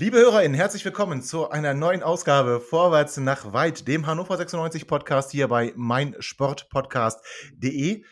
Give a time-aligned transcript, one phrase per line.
[0.00, 5.32] Liebe HörerInnen, herzlich willkommen zu einer neuen Ausgabe Vorwärts nach Weit, dem Hannover 96 Podcast
[5.32, 8.04] hier bei meinsportpodcast.de.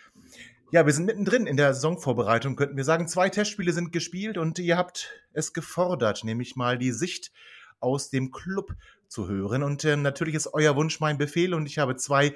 [0.73, 3.07] Ja, wir sind mittendrin in der Saisonvorbereitung, könnten wir sagen.
[3.07, 7.31] Zwei Testspiele sind gespielt und ihr habt es gefordert, nämlich mal die Sicht
[7.79, 8.75] aus dem Club
[9.07, 9.63] zu hören.
[9.63, 12.35] Und äh, natürlich ist euer Wunsch mein Befehl und ich habe zwei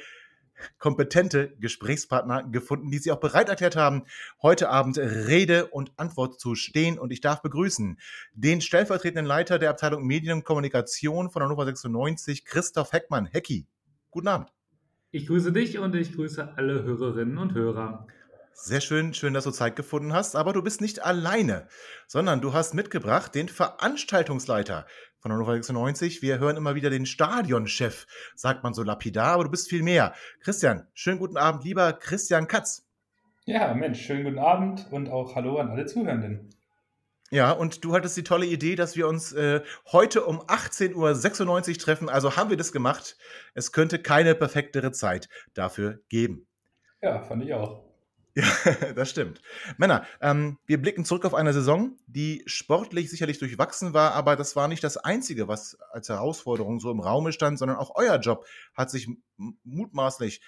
[0.78, 4.05] kompetente Gesprächspartner gefunden, die sich auch bereit erklärt haben,
[4.42, 6.98] heute Abend Rede und Antwort zu stehen.
[6.98, 7.98] Und ich darf begrüßen
[8.34, 13.26] den stellvertretenden Leiter der Abteilung Medien und Kommunikation von Hannover 96, Christoph Heckmann.
[13.26, 13.66] Hecki,
[14.10, 14.52] guten Abend.
[15.12, 18.06] Ich grüße dich und ich grüße alle Hörerinnen und Hörer.
[18.52, 20.37] Sehr schön, schön, dass du Zeit gefunden hast.
[20.37, 21.66] Aber du bist nicht alleine,
[22.06, 24.87] sondern du hast mitgebracht den Veranstaltungsleiter
[25.21, 26.23] von Hannover 96.
[26.23, 30.15] Wir hören immer wieder den Stadionchef, sagt man so lapidar, aber du bist viel mehr.
[30.40, 32.87] Christian, schönen guten Abend, lieber Christian Katz.
[33.45, 36.54] Ja, Mensch, schönen guten Abend und auch Hallo an alle Zuhörenden.
[37.30, 39.60] Ja, und du hattest die tolle Idee, dass wir uns äh,
[39.93, 42.09] heute um 18.96 Uhr treffen.
[42.09, 43.16] Also haben wir das gemacht.
[43.55, 46.49] Es könnte keine perfektere Zeit dafür geben.
[47.01, 47.90] Ja, fand ich auch.
[48.34, 48.45] Ja,
[48.95, 49.42] das stimmt.
[49.76, 54.54] Männer, ähm, wir blicken zurück auf eine Saison, die sportlich sicherlich durchwachsen war, aber das
[54.56, 58.46] war nicht das Einzige, was als Herausforderung so im Raume stand, sondern auch euer Job
[58.74, 59.09] hat sich
[59.64, 60.42] mutmaßlich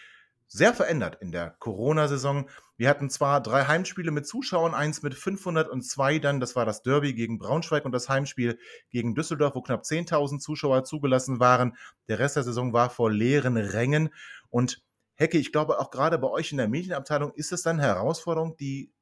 [0.47, 2.48] sehr verändert in der Corona-Saison.
[2.77, 7.14] Wir hatten zwar drei Heimspiele mit Zuschauern, eins mit 502, dann das war das Derby
[7.14, 8.58] gegen Braunschweig und das Heimspiel
[8.91, 11.77] gegen Düsseldorf, wo knapp 10.000 Zuschauer zugelassen waren.
[12.08, 14.11] Der Rest der Saison war vor leeren Rängen
[14.51, 14.83] und
[15.22, 18.56] Hecke, ich glaube auch gerade bei euch in der Medienabteilung ist es dann eine Herausforderung,
[18.56, 18.92] die,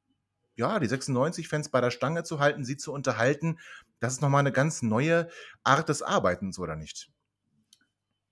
[0.54, 3.58] ja, die 96-Fans bei der Stange zu halten, sie zu unterhalten.
[3.98, 5.28] Das ist nochmal eine ganz neue
[5.64, 7.10] Art des Arbeitens, oder nicht?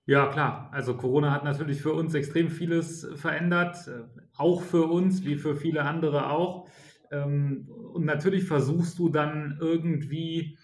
[0.06, 0.71] Ja, klar.
[0.72, 4.05] Also Corona hat natürlich für uns extrem vieles verändert, äh,
[4.37, 6.69] auch für uns, wie für viele andere auch.
[7.10, 10.59] Ähm, und natürlich versuchst du dann irgendwie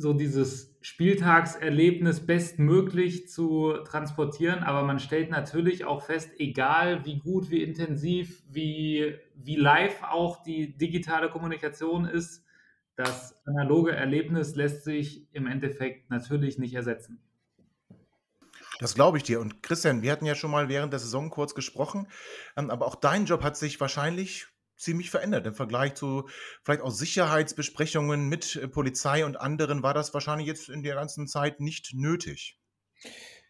[0.00, 7.50] so dieses Spieltagserlebnis bestmöglich zu transportieren, aber man stellt natürlich auch fest, egal wie gut,
[7.50, 12.44] wie intensiv, wie, wie live auch die digitale Kommunikation ist,
[12.96, 17.22] das analoge Erlebnis lässt sich im Endeffekt natürlich nicht ersetzen.
[18.78, 19.40] Das glaube ich dir.
[19.40, 22.08] Und Christian, wir hatten ja schon mal während der Saison kurz gesprochen,
[22.56, 24.46] ähm, aber auch dein Job hat sich wahrscheinlich
[24.80, 25.46] ziemlich verändert.
[25.46, 26.28] Im Vergleich zu
[26.62, 31.26] vielleicht auch Sicherheitsbesprechungen mit äh, Polizei und anderen war das wahrscheinlich jetzt in der ganzen
[31.26, 32.58] Zeit nicht nötig.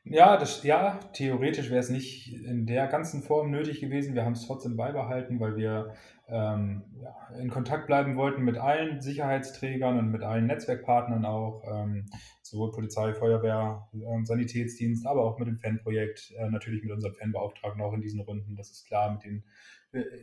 [0.05, 4.15] Ja, das, ja, theoretisch wäre es nicht in der ganzen Form nötig gewesen.
[4.15, 5.95] Wir haben es trotzdem beibehalten, weil wir
[6.27, 12.07] ähm, ja, in Kontakt bleiben wollten mit allen Sicherheitsträgern und mit allen Netzwerkpartnern auch, ähm,
[12.43, 17.83] sowohl Polizei, Feuerwehr, ähm, Sanitätsdienst, aber auch mit dem Fanprojekt, äh, natürlich mit unserem Fanbeauftragten
[17.83, 19.45] auch in diesen Runden, das ist klar, mit den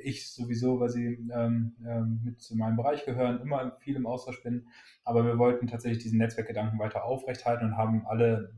[0.03, 4.41] ich sowieso, weil sie ähm, ähm, mit zu meinem Bereich gehören, immer viel im Austausch
[4.44, 4.67] bin.
[5.03, 8.53] Aber wir wollten tatsächlich diesen Netzwerkgedanken weiter aufrechthalten und haben alle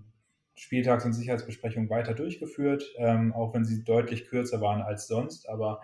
[0.55, 5.49] Spieltags- und Sicherheitsbesprechungen weiter durchgeführt, ähm, auch wenn sie deutlich kürzer waren als sonst.
[5.49, 5.81] Aber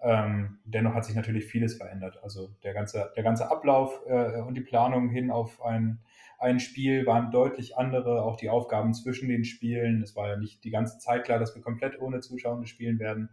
[0.00, 2.20] ähm, dennoch hat sich natürlich vieles verändert.
[2.22, 5.98] Also der ganze, der ganze Ablauf äh, und die Planung hin auf ein,
[6.38, 10.02] ein Spiel waren deutlich andere, auch die Aufgaben zwischen den Spielen.
[10.02, 13.30] Es war ja nicht die ganze Zeit klar, dass wir komplett ohne Zuschauer spielen werden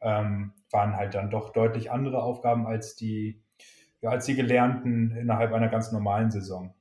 [0.00, 3.42] ähm, waren halt dann doch deutlich andere Aufgaben als die,
[4.00, 6.74] ja, als die gelernten innerhalb einer ganz normalen Saison.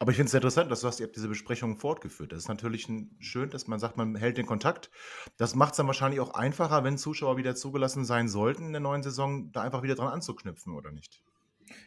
[0.00, 2.30] Aber ich finde es interessant, dass du hast, ihr habt diese Besprechungen fortgeführt.
[2.30, 4.90] Das ist natürlich ein, schön, dass man sagt, man hält den Kontakt.
[5.38, 8.80] Das macht es dann wahrscheinlich auch einfacher, wenn Zuschauer wieder zugelassen sein sollten in der
[8.80, 11.20] neuen Saison, da einfach wieder dran anzuknüpfen, oder nicht?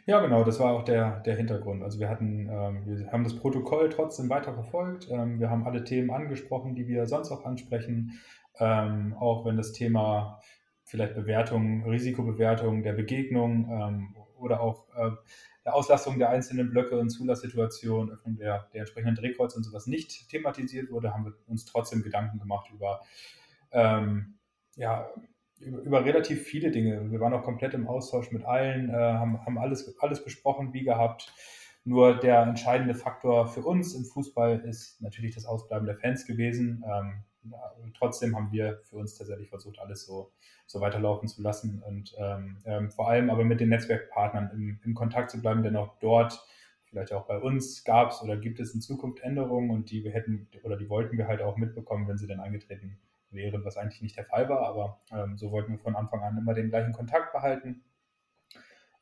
[0.05, 1.83] Ja, genau, das war auch der, der Hintergrund.
[1.83, 5.07] Also wir hatten, ähm, wir haben das Protokoll trotzdem weiter verfolgt.
[5.09, 8.19] Ähm, wir haben alle Themen angesprochen, die wir sonst auch ansprechen
[8.61, 10.39] ähm, auch wenn das Thema
[10.85, 15.11] vielleicht Bewertung, Risikobewertung der Begegnung ähm, oder auch äh,
[15.65, 20.29] der Auslastung der einzelnen Blöcke und Zulasssituation, Öffnung der, der entsprechenden Drehkreuz und sowas nicht
[20.29, 23.01] thematisiert wurde, haben wir uns trotzdem Gedanken gemacht über,
[23.71, 24.37] ähm,
[24.75, 25.09] ja,
[25.59, 27.11] über, über, relativ viele Dinge.
[27.11, 30.83] Wir waren auch komplett im Austausch mit allen, äh, haben, haben alles, alles besprochen, wie
[30.83, 31.33] gehabt.
[31.83, 36.83] Nur der entscheidende Faktor für uns im Fußball ist natürlich das Ausbleiben der Fans gewesen.
[36.87, 37.23] Ähm,
[37.97, 40.31] trotzdem haben wir für uns tatsächlich versucht, alles so,
[40.65, 44.93] so weiterlaufen zu lassen und ähm, ähm, vor allem aber mit den Netzwerkpartnern im, im
[44.93, 46.43] Kontakt zu bleiben, denn auch dort,
[46.85, 50.11] vielleicht auch bei uns, gab es oder gibt es in Zukunft Änderungen und die wir
[50.11, 52.97] hätten oder die wollten wir halt auch mitbekommen, wenn sie dann eingetreten
[53.31, 56.37] wären, was eigentlich nicht der Fall war, aber ähm, so wollten wir von Anfang an
[56.37, 57.83] immer den gleichen Kontakt behalten,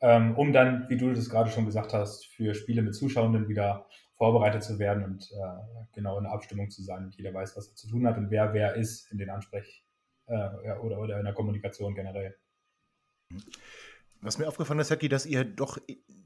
[0.01, 3.88] ähm, um dann, wie du das gerade schon gesagt hast, für Spiele mit Zuschauenden wieder
[4.19, 7.69] vorbereitet zu werden und äh, genau in der Abstimmung zu sein und jeder weiß, was
[7.69, 9.81] er zu tun hat und wer wer ist in den Ansprech-
[10.27, 12.38] äh, oder, oder in der Kommunikation generell.
[14.21, 15.77] Was mir aufgefallen ist, Hacki, dass ihr doch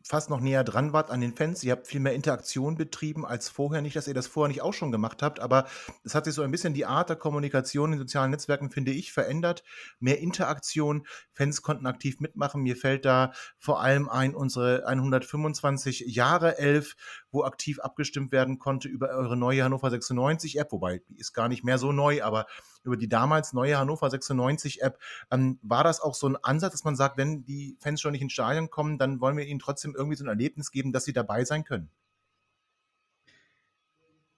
[0.04, 1.64] fast noch näher dran wart an den Fans.
[1.64, 3.84] Ihr habt viel mehr Interaktion betrieben als vorher.
[3.84, 5.68] Nicht, dass ihr das vorher nicht auch schon gemacht habt, aber
[6.04, 9.14] es hat sich so ein bisschen die Art der Kommunikation in sozialen Netzwerken, finde ich,
[9.14, 9.64] verändert.
[10.00, 11.06] Mehr Interaktion.
[11.34, 12.64] Fans konnten aktiv mitmachen.
[12.64, 16.96] Mir fällt da vor allem ein unsere 125 Jahre Elf,
[17.30, 21.48] wo aktiv abgestimmt werden konnte über eure neue Hannover 96 App, wobei die ist gar
[21.48, 22.48] nicht mehr so neu, aber
[22.84, 25.00] über die damals neue Hannover 96 App.
[25.32, 28.22] Ähm, war das auch so ein Ansatz, dass man sagt, wenn die Fans schon nicht
[28.22, 31.14] ins Stadion kommen, dann wollen wir ihnen trotzdem irgendwie so ein Erlebnis geben, dass sie
[31.14, 31.90] dabei sein können?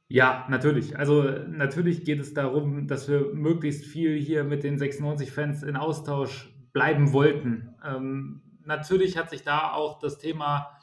[0.07, 0.97] Ja, natürlich.
[0.97, 6.53] Also natürlich geht es darum, dass wir möglichst viel hier mit den 96-Fans in Austausch
[6.73, 7.75] bleiben wollten.
[7.83, 10.77] Ähm, natürlich hat sich da auch das Thema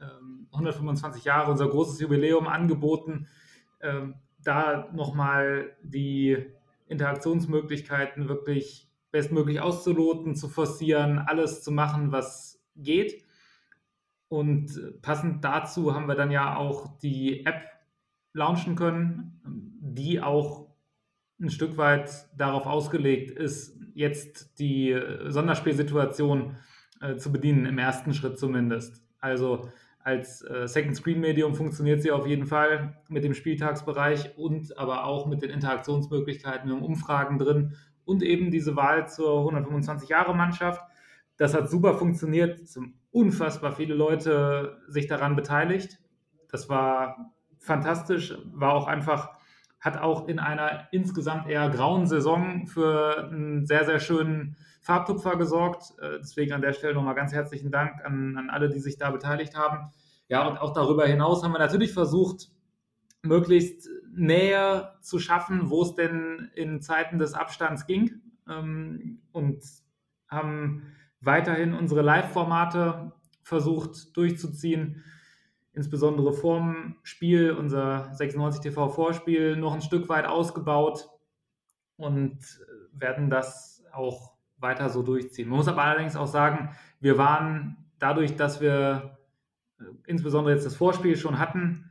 [0.00, 3.26] ähm, 125 Jahre, unser großes Jubiläum angeboten,
[3.80, 6.46] ähm, da nochmal die
[6.88, 13.24] Interaktionsmöglichkeiten wirklich bestmöglich auszuloten, zu forcieren, alles zu machen, was geht.
[14.28, 17.62] Und passend dazu haben wir dann ja auch die App
[18.34, 19.40] launchen können,
[19.80, 20.68] die auch
[21.40, 26.56] ein Stück weit darauf ausgelegt ist, jetzt die Sonderspielsituation
[27.00, 29.02] äh, zu bedienen, im ersten Schritt zumindest.
[29.20, 29.68] Also
[30.08, 35.04] als äh, Second Screen Medium funktioniert sie auf jeden Fall mit dem Spieltagsbereich und aber
[35.04, 37.74] auch mit den Interaktionsmöglichkeiten und Umfragen drin
[38.06, 40.80] und eben diese Wahl zur 125 Jahre Mannschaft.
[41.36, 45.98] Das hat super funktioniert, es haben unfassbar viele Leute sich daran beteiligt.
[46.50, 49.37] Das war fantastisch, war auch einfach,
[49.80, 55.94] hat auch in einer insgesamt eher grauen Saison für einen sehr, sehr schönen Farbtupfer gesorgt.
[56.00, 59.10] Äh, deswegen an der Stelle nochmal ganz herzlichen Dank an, an alle, die sich da
[59.10, 59.92] beteiligt haben.
[60.28, 62.48] Ja, und auch darüber hinaus haben wir natürlich versucht,
[63.22, 68.22] möglichst Nähe zu schaffen, wo es denn in Zeiten des Abstands ging.
[68.48, 69.62] Ähm, und
[70.28, 75.02] haben weiterhin unsere Live-Formate versucht durchzuziehen,
[75.78, 81.08] insbesondere vorm Spiel, unser 96 TV Vorspiel, noch ein Stück weit ausgebaut
[81.96, 82.36] und
[82.92, 85.48] werden das auch weiter so durchziehen.
[85.48, 89.18] Man muss aber allerdings auch sagen, wir waren dadurch, dass wir
[89.78, 91.84] äh, insbesondere jetzt das Vorspiel schon hatten,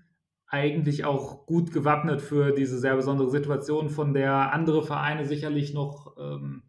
[0.47, 6.17] eigentlich auch gut gewappnet für diese sehr besondere Situation, von der andere Vereine sicherlich noch,
[6.17, 6.63] ähm,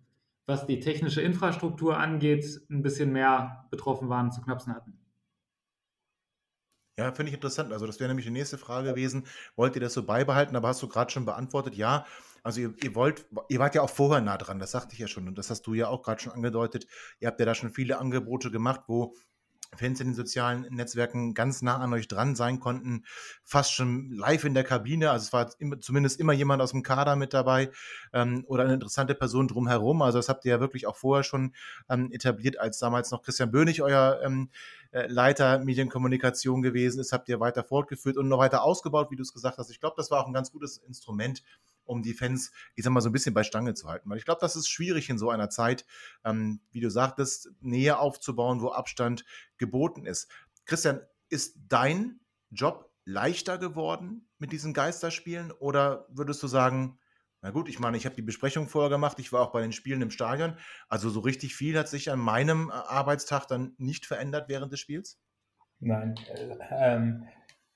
[0.47, 4.98] was die technische Infrastruktur angeht, ein bisschen mehr betroffen waren, zu knapsen hatten.
[6.99, 7.73] Ja, finde ich interessant.
[7.73, 9.25] Also das wäre nämlich die nächste Frage gewesen.
[9.55, 10.57] Wollt ihr das so beibehalten?
[10.57, 12.05] Aber hast du gerade schon beantwortet, ja.
[12.43, 15.07] Also ihr, ihr, wollt, ihr wart ja auch vorher nah dran, das sagte ich ja
[15.07, 15.29] schon.
[15.29, 16.89] Und das hast du ja auch gerade schon angedeutet.
[17.21, 19.15] Ihr habt ja da schon viele Angebote gemacht, wo
[19.77, 23.05] Fans in den sozialen Netzwerken ganz nah an euch dran sein konnten,
[23.45, 25.11] fast schon live in der Kabine.
[25.11, 27.71] Also es war immer, zumindest immer jemand aus dem Kader mit dabei
[28.13, 30.03] ähm, oder eine interessante Person drumherum.
[30.03, 31.55] Also das habt ihr ja wirklich auch vorher schon
[31.89, 34.51] ähm, etabliert, als damals noch Christian Böhnig euer ähm,
[34.91, 39.23] äh, Leiter Medienkommunikation gewesen ist, habt ihr weiter fortgeführt und noch weiter ausgebaut, wie du
[39.23, 39.71] es gesagt hast.
[39.71, 41.43] Ich glaube, das war auch ein ganz gutes Instrument,
[41.89, 44.09] um die Fans, ich sag mal, so ein bisschen bei Stange zu halten.
[44.09, 45.85] Weil ich glaube, das ist schwierig in so einer Zeit,
[46.25, 49.25] ähm, wie du sagtest, Nähe aufzubauen, wo Abstand
[49.57, 50.31] geboten ist.
[50.67, 56.99] Christian, ist dein Job leichter geworden mit diesen Geisterspielen oder würdest du sagen,
[57.41, 59.73] na gut, ich meine, ich habe die Besprechung vorher gemacht, ich war auch bei den
[59.73, 60.57] Spielen im Stadion,
[60.89, 64.81] also so richtig viel hat sich an meinem äh, Arbeitstag dann nicht verändert während des
[64.81, 65.21] Spiels?
[65.79, 67.29] Nein, äh, ähm,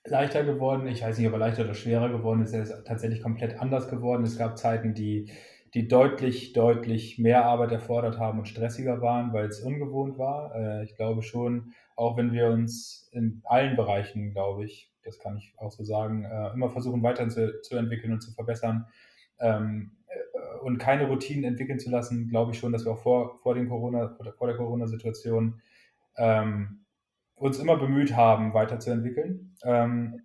[0.06, 0.86] leichter geworden.
[0.86, 2.52] Ich weiß nicht, ob er leichter oder schwerer geworden ist.
[2.52, 4.24] Er ist tatsächlich komplett anders geworden.
[4.24, 5.30] Es gab Zeiten, die,
[5.74, 10.54] die deutlich, deutlich mehr Arbeit erfordert haben und stressiger waren, weil es ungewohnt war.
[10.54, 15.36] Äh, ich glaube schon, auch wenn wir uns in allen Bereichen, glaube ich, das kann
[15.36, 18.86] ich auch so sagen, äh, immer versuchen weiterzuentwickeln und zu verbessern
[19.40, 23.38] ähm, äh, und keine Routinen entwickeln zu lassen, glaube ich schon, dass wir auch vor,
[23.42, 25.60] vor, den Corona, vor der Corona-Situation
[26.16, 26.81] ähm,
[27.34, 30.22] uns immer bemüht haben, weiterzuentwickeln ähm,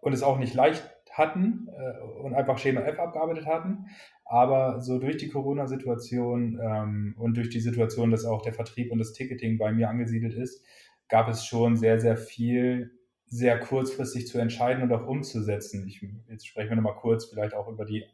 [0.00, 3.86] und es auch nicht leicht hatten äh, und einfach Schema F abgearbeitet hatten.
[4.24, 8.98] Aber so durch die Corona-Situation ähm, und durch die Situation, dass auch der Vertrieb und
[8.98, 10.64] das Ticketing bei mir angesiedelt ist,
[11.08, 12.92] gab es schon sehr, sehr viel
[13.28, 15.86] sehr kurzfristig zu entscheiden und auch umzusetzen.
[15.86, 18.04] Ich, jetzt sprechen wir nochmal kurz vielleicht auch über die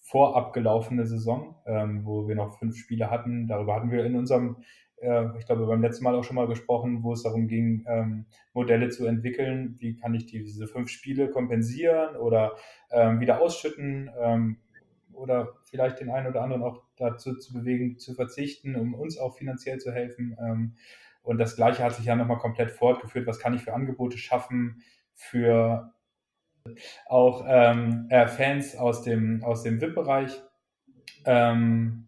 [0.00, 3.46] vorab gelaufene Saison, ähm, wo wir noch fünf Spiele hatten.
[3.48, 4.56] Darüber hatten wir in unserem,
[4.98, 8.88] ich glaube, beim letzten Mal auch schon mal gesprochen, wo es darum ging, ähm, Modelle
[8.88, 9.76] zu entwickeln.
[9.78, 12.56] Wie kann ich diese fünf Spiele kompensieren oder
[12.90, 14.10] ähm, wieder ausschütten?
[14.18, 14.58] Ähm,
[15.12, 19.36] oder vielleicht den einen oder anderen auch dazu zu bewegen, zu verzichten, um uns auch
[19.36, 20.36] finanziell zu helfen.
[20.40, 20.74] Ähm,
[21.22, 23.26] und das Gleiche hat sich ja nochmal komplett fortgeführt.
[23.26, 24.82] Was kann ich für Angebote schaffen
[25.14, 25.92] für
[27.06, 30.42] auch ähm, äh, Fans aus dem, aus dem VIP-Bereich,
[31.24, 32.05] ähm,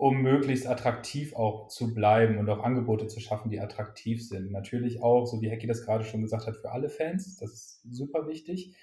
[0.00, 4.50] um möglichst attraktiv auch zu bleiben und auch Angebote zu schaffen, die attraktiv sind.
[4.50, 7.36] Natürlich auch, so wie Hecki das gerade schon gesagt hat, für alle Fans.
[7.36, 8.74] Das ist super wichtig.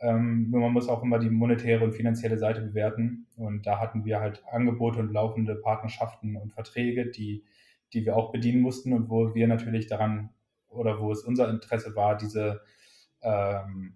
[0.00, 3.26] Ähm, nur man muss auch immer die monetäre und finanzielle Seite bewerten.
[3.36, 7.46] Und da hatten wir halt Angebote und laufende Partnerschaften und Verträge, die,
[7.94, 10.28] die wir auch bedienen mussten und wo wir natürlich daran
[10.68, 12.60] oder wo es unser Interesse war, diese,
[13.22, 13.94] ähm,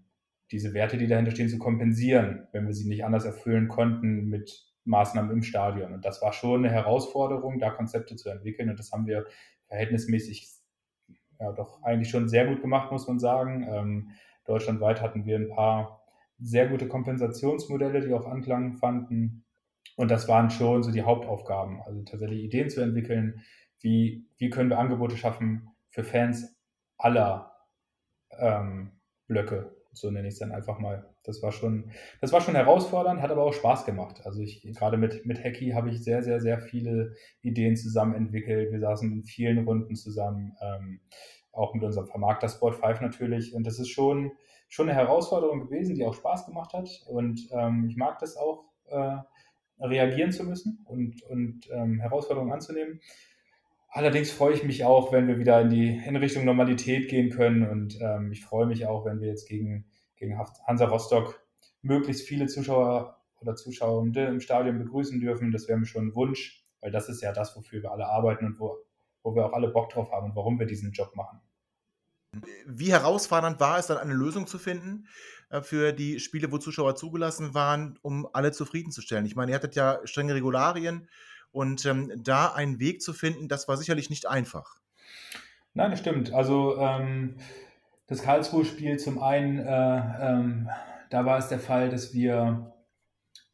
[0.51, 4.70] diese Werte, die dahinter stehen, zu kompensieren, wenn wir sie nicht anders erfüllen konnten mit
[4.85, 5.93] Maßnahmen im Stadion.
[5.93, 8.71] Und das war schon eine Herausforderung, da Konzepte zu entwickeln.
[8.71, 9.27] Und das haben wir
[9.67, 10.49] verhältnismäßig
[11.39, 13.67] ja doch eigentlich schon sehr gut gemacht, muss man sagen.
[13.69, 14.11] Ähm,
[14.45, 16.03] Deutschlandweit hatten wir ein paar
[16.39, 19.45] sehr gute Kompensationsmodelle, die auch Anklang fanden.
[19.97, 23.43] Und das waren schon so die Hauptaufgaben, also tatsächlich Ideen zu entwickeln,
[23.81, 26.57] wie, wie können wir Angebote schaffen für Fans
[26.97, 27.53] aller
[28.39, 28.93] ähm,
[29.27, 31.10] Blöcke, so nenne ich es dann einfach mal.
[31.25, 34.23] Das war schon, das war schon herausfordernd, hat aber auch Spaß gemacht.
[34.25, 38.73] Also ich gerade mit, mit Hacky habe ich sehr, sehr, sehr viele Ideen zusammen entwickelt.
[38.73, 40.57] Wir saßen in vielen Runden zusammen.
[40.61, 41.01] Ähm,
[41.53, 43.55] auch mit unserem Vermarkter Sport 5 natürlich.
[43.55, 44.33] Und das ist schon,
[44.69, 46.89] schon eine Herausforderung gewesen, die auch Spaß gemacht hat.
[47.07, 49.17] Und ähm, ich mag das auch, äh,
[49.81, 53.01] reagieren zu müssen und, und ähm, Herausforderungen anzunehmen.
[53.89, 57.67] Allerdings freue ich mich auch, wenn wir wieder in die in Richtung Normalität gehen können.
[57.67, 59.90] Und ähm, ich freue mich auch, wenn wir jetzt gegen,
[60.21, 61.43] gegen Hansa Rostock
[61.83, 65.51] möglichst viele Zuschauer oder Zuschauende im Stadion begrüßen dürfen.
[65.51, 68.47] Das wäre mir schon ein Wunsch, weil das ist ja das, wofür wir alle arbeiten
[68.47, 68.85] und wo
[69.23, 71.41] wo wir auch alle Bock drauf haben und warum wir diesen Job machen.
[72.67, 75.09] Wie herausfordernd war es dann, eine Lösung zu finden
[75.51, 79.27] äh, für die Spiele, wo Zuschauer zugelassen waren, um alle zufriedenzustellen?
[79.27, 81.09] Ich meine, ihr hattet ja strenge Regularien
[81.51, 84.77] und ähm, da einen Weg zu finden, das war sicherlich nicht einfach.
[85.75, 86.33] Nein, das stimmt.
[86.33, 87.37] Also ähm,
[88.11, 90.69] das Karlsruhe-Spiel zum einen, äh, ähm,
[91.11, 92.75] da war es der Fall, dass wir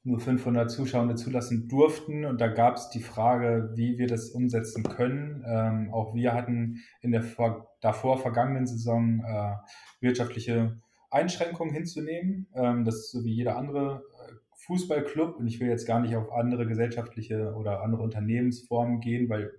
[0.03, 2.25] nur 500 Zuschauer zulassen durften.
[2.25, 5.45] Und da gab es die Frage, wie wir das umsetzen können.
[5.47, 9.57] Ähm, auch wir hatten in der vor, davor vergangenen Saison äh,
[10.01, 12.49] wirtschaftliche Einschränkungen hinzunehmen.
[12.55, 14.33] Ähm, das ist so wie jeder andere äh,
[14.65, 15.37] Fußballclub.
[15.37, 19.53] Und ich will jetzt gar nicht auf andere gesellschaftliche oder andere Unternehmensformen gehen, weil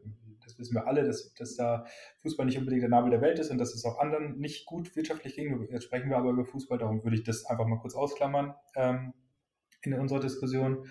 [0.48, 1.86] das wissen wir alle, dass, dass da
[2.22, 4.96] Fußball nicht unbedingt der Nabel der Welt ist und dass es auch anderen nicht gut
[4.96, 5.68] wirtschaftlich ging.
[5.72, 8.56] Jetzt sprechen wir aber über Fußball, darum würde ich das einfach mal kurz ausklammern.
[8.76, 9.14] Ähm,
[9.82, 10.88] in unserer Diskussion.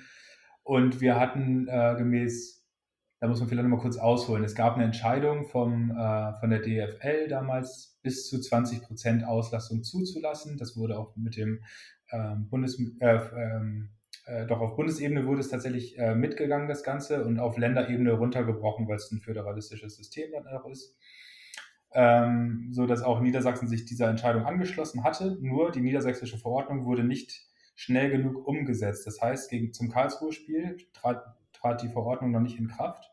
[0.63, 2.65] Und wir hatten äh, gemäß,
[3.21, 6.61] da muss man vielleicht nochmal kurz ausholen, es gab eine Entscheidung vom, äh, von der
[6.61, 10.57] DFL damals bis zu 20 Prozent Auslastung zuzulassen.
[10.57, 11.63] Das wurde auch mit dem
[12.11, 13.91] ähm, Bundes, äh, ähm,
[14.27, 18.89] äh, doch auf Bundesebene wurde es tatsächlich äh, mitgegangen, das Ganze, und auf Länderebene runtergebrochen,
[18.89, 20.97] weil es ein föderalistisches System dann auch ist.
[21.95, 25.39] Ähm, so dass auch Niedersachsen sich dieser Entscheidung angeschlossen hatte.
[25.41, 29.07] Nur die niedersächsische Verordnung wurde nicht schnell genug umgesetzt.
[29.07, 33.11] Das heißt, gegen, zum Karlsruhe-Spiel trat, trat die Verordnung noch nicht in Kraft,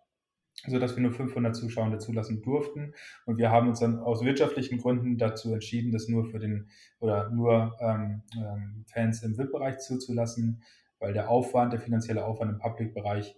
[0.65, 2.93] sodass wir nur 500 Zuschauer zulassen durften.
[3.25, 7.29] Und wir haben uns dann aus wirtschaftlichen Gründen dazu entschieden, das nur für den oder
[7.29, 10.63] nur ähm, ähm, Fans im VIP-Bereich zuzulassen,
[11.03, 13.35] weil der Aufwand, der finanzielle Aufwand im Public-Bereich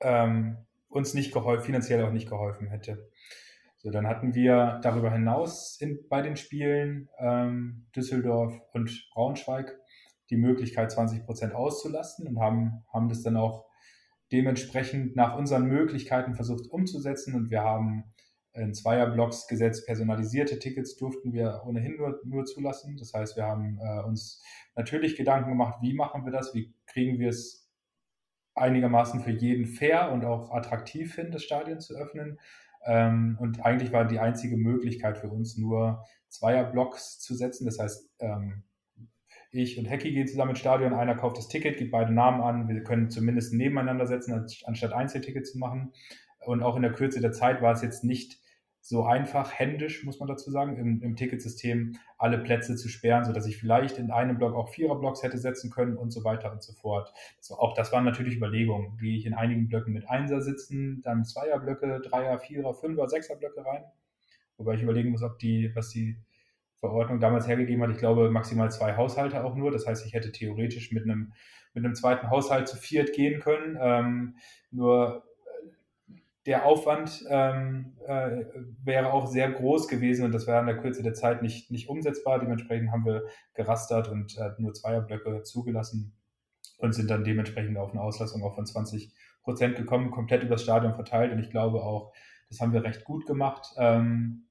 [0.00, 0.58] ähm,
[0.88, 3.08] uns nicht geholfen, finanziell auch nicht geholfen hätte.
[3.78, 9.78] So, dann hatten wir darüber hinaus in, bei den Spielen ähm, Düsseldorf und Braunschweig
[10.30, 13.64] die Möglichkeit, 20 Prozent auszulasten und haben, haben das dann auch
[14.32, 17.36] dementsprechend nach unseren Möglichkeiten versucht umzusetzen.
[17.36, 18.11] Und wir haben
[18.54, 22.96] in Zweierblocks gesetzt, personalisierte Tickets durften wir ohnehin nur, nur zulassen.
[22.98, 24.42] Das heißt, wir haben äh, uns
[24.74, 27.70] natürlich Gedanken gemacht, wie machen wir das, wie kriegen wir es
[28.54, 32.38] einigermaßen für jeden fair und auch attraktiv hin, das Stadion zu öffnen.
[32.84, 37.64] Ähm, und eigentlich war die einzige Möglichkeit für uns nur Zweierblocks zu setzen.
[37.64, 38.64] Das heißt, ähm,
[39.50, 42.68] ich und Hecki gehen zusammen ins Stadion, einer kauft das Ticket, gibt beide Namen an,
[42.68, 45.92] wir können zumindest nebeneinander setzen, anstatt Einzeltickets zu machen.
[46.44, 48.41] Und auch in der Kürze der Zeit war es jetzt nicht
[48.84, 53.46] so einfach, händisch, muss man dazu sagen, im, im Ticketsystem alle Plätze zu sperren, sodass
[53.46, 56.72] ich vielleicht in einem Block auch Viererblocks hätte setzen können und so weiter und so
[56.72, 57.14] fort.
[57.38, 58.96] Also auch das waren natürlich Überlegungen.
[58.96, 63.84] Gehe ich in einigen Blöcken mit Einser sitzen, dann Zweierblöcke, Dreier, Vierer, Fünfer, Sechserblöcke rein.
[64.56, 66.16] Wobei ich überlegen muss, ob die, was die
[66.80, 69.70] Verordnung damals hergegeben hat, ich glaube maximal zwei Haushalte auch nur.
[69.70, 71.32] Das heißt, ich hätte theoretisch mit einem
[71.74, 73.78] mit einem zweiten Haushalt zu viert gehen können.
[73.80, 74.36] Ähm,
[74.70, 75.24] nur
[76.46, 78.44] der Aufwand ähm, äh,
[78.82, 81.88] wäre auch sehr groß gewesen und das wäre in der Kürze der Zeit nicht, nicht
[81.88, 82.40] umsetzbar.
[82.40, 86.16] Dementsprechend haben wir gerastert und äh, nur Zweierblöcke zugelassen
[86.78, 90.94] und sind dann dementsprechend auf eine Auslassung auch von 20 Prozent gekommen, komplett übers Stadion
[90.94, 91.32] verteilt.
[91.32, 92.12] Und ich glaube auch,
[92.48, 93.74] das haben wir recht gut gemacht.
[93.76, 94.48] Ähm,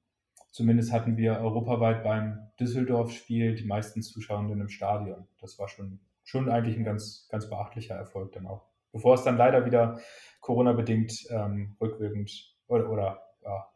[0.50, 5.26] zumindest hatten wir europaweit beim Düsseldorf-Spiel die meisten Zuschauenden im Stadion.
[5.40, 8.71] Das war schon, schon eigentlich ein ganz, ganz beachtlicher Erfolg dann auch.
[8.92, 10.00] Bevor es dann leider wieder
[10.40, 13.66] Corona-bedingt ähm, rückwirkend oder, oder ja,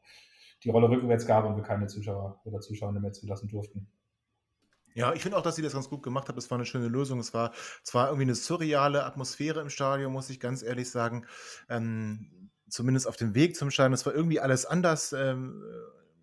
[0.64, 3.88] die Rolle rückwärts gab und wir keine Zuschauer oder Zuschauer mehr zulassen durften.
[4.94, 6.38] Ja, ich finde auch, dass sie das ganz gut gemacht haben.
[6.38, 7.20] Es war eine schöne Lösung.
[7.20, 11.26] Es war zwar irgendwie eine surreale Atmosphäre im Stadion, muss ich ganz ehrlich sagen.
[11.68, 13.92] Ähm, zumindest auf dem Weg zum Stadion.
[13.92, 15.12] Es war irgendwie alles anders.
[15.12, 15.62] Ähm,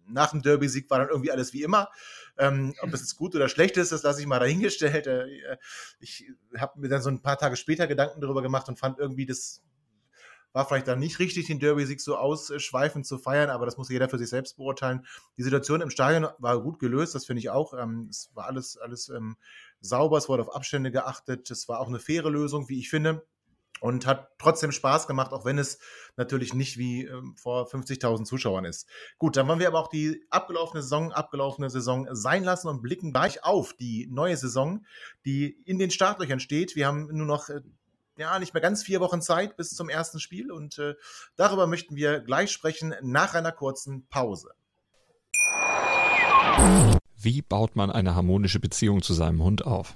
[0.07, 1.89] nach dem Derby-Sieg war dann irgendwie alles wie immer.
[2.37, 5.07] Ähm, ob das jetzt gut oder schlecht ist, das lasse ich mal dahingestellt.
[5.07, 5.57] Äh,
[5.99, 6.25] ich
[6.57, 9.61] habe mir dann so ein paar Tage später Gedanken darüber gemacht und fand irgendwie das
[10.53, 14.07] war vielleicht dann nicht richtig, den Derby-Sieg so ausschweifend zu feiern, aber das muss jeder
[14.07, 15.05] für sich selbst beurteilen.
[15.37, 17.73] Die Situation im Stadion war gut gelöst, das finde ich auch.
[17.73, 19.35] Ähm, es war alles, alles ähm,
[19.81, 21.49] sauber, es wurde auf Abstände geachtet.
[21.49, 23.25] Es war auch eine faire Lösung, wie ich finde.
[23.81, 25.79] Und hat trotzdem Spaß gemacht, auch wenn es
[26.15, 28.87] natürlich nicht wie ähm, vor 50.000 Zuschauern ist.
[29.17, 33.11] Gut, dann wollen wir aber auch die abgelaufene Saison, abgelaufene Saison sein lassen und blicken
[33.11, 34.85] gleich auf die neue Saison,
[35.25, 36.75] die in den Startlöchern steht.
[36.75, 37.61] Wir haben nur noch äh,
[38.17, 40.93] ja, nicht mehr ganz vier Wochen Zeit bis zum ersten Spiel und äh,
[41.35, 44.51] darüber möchten wir gleich sprechen nach einer kurzen Pause.
[47.17, 49.95] Wie baut man eine harmonische Beziehung zu seinem Hund auf?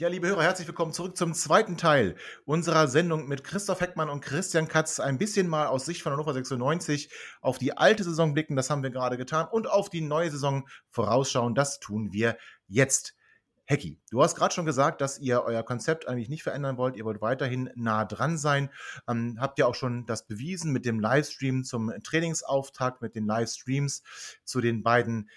[0.00, 2.14] Ja, liebe Hörer, herzlich willkommen zurück zum zweiten Teil
[2.44, 5.00] unserer Sendung mit Christoph Heckmann und Christian Katz.
[5.00, 8.84] Ein bisschen mal aus Sicht von Hannover 96 auf die alte Saison blicken, das haben
[8.84, 13.16] wir gerade getan, und auf die neue Saison vorausschauen, das tun wir jetzt.
[13.64, 16.96] Hecki, du hast gerade schon gesagt, dass ihr euer Konzept eigentlich nicht verändern wollt.
[16.96, 18.70] Ihr wollt weiterhin nah dran sein.
[19.08, 24.04] Ähm, habt ihr auch schon das bewiesen mit dem Livestream zum Trainingsauftakt, mit den Livestreams
[24.44, 25.28] zu den beiden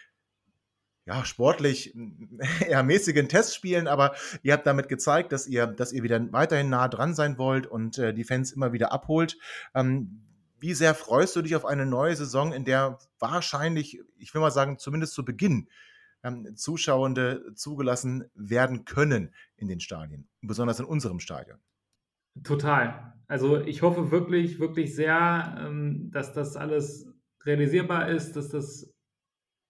[1.12, 1.94] ja, sportlich
[2.68, 6.88] eher mäßigen Testspielen, aber ihr habt damit gezeigt, dass ihr, dass ihr wieder weiterhin nah
[6.88, 9.38] dran sein wollt und äh, die Fans immer wieder abholt.
[9.76, 10.22] Ähm,
[10.60, 14.52] wie sehr freust du dich auf eine neue Saison, in der wahrscheinlich, ich will mal
[14.52, 15.68] sagen, zumindest zu Beginn
[16.24, 21.58] ähm, Zuschauende zugelassen werden können in den Stadien, besonders in unserem Stadion.
[22.44, 23.14] Total.
[23.28, 27.08] Also ich hoffe wirklich, wirklich sehr, ähm, dass das alles
[27.44, 28.94] realisierbar ist, dass das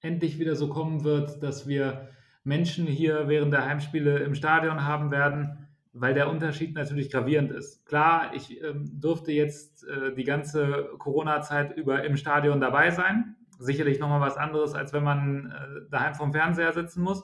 [0.02, 2.10] endlich wieder so kommen wird, dass wir
[2.44, 7.86] Menschen hier während der Heimspiele im Stadion haben werden, weil der Unterschied natürlich gravierend ist.
[7.86, 14.00] Klar, ich ähm, durfte jetzt äh, die ganze Corona-Zeit über im Stadion dabei sein sicherlich
[14.00, 17.24] nochmal was anderes, als wenn man äh, daheim vom Fernseher sitzen muss.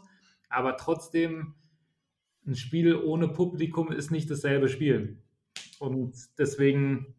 [0.49, 1.55] Aber trotzdem,
[2.45, 5.21] ein Spiel ohne Publikum ist nicht dasselbe Spiel.
[5.79, 7.15] Und deswegen,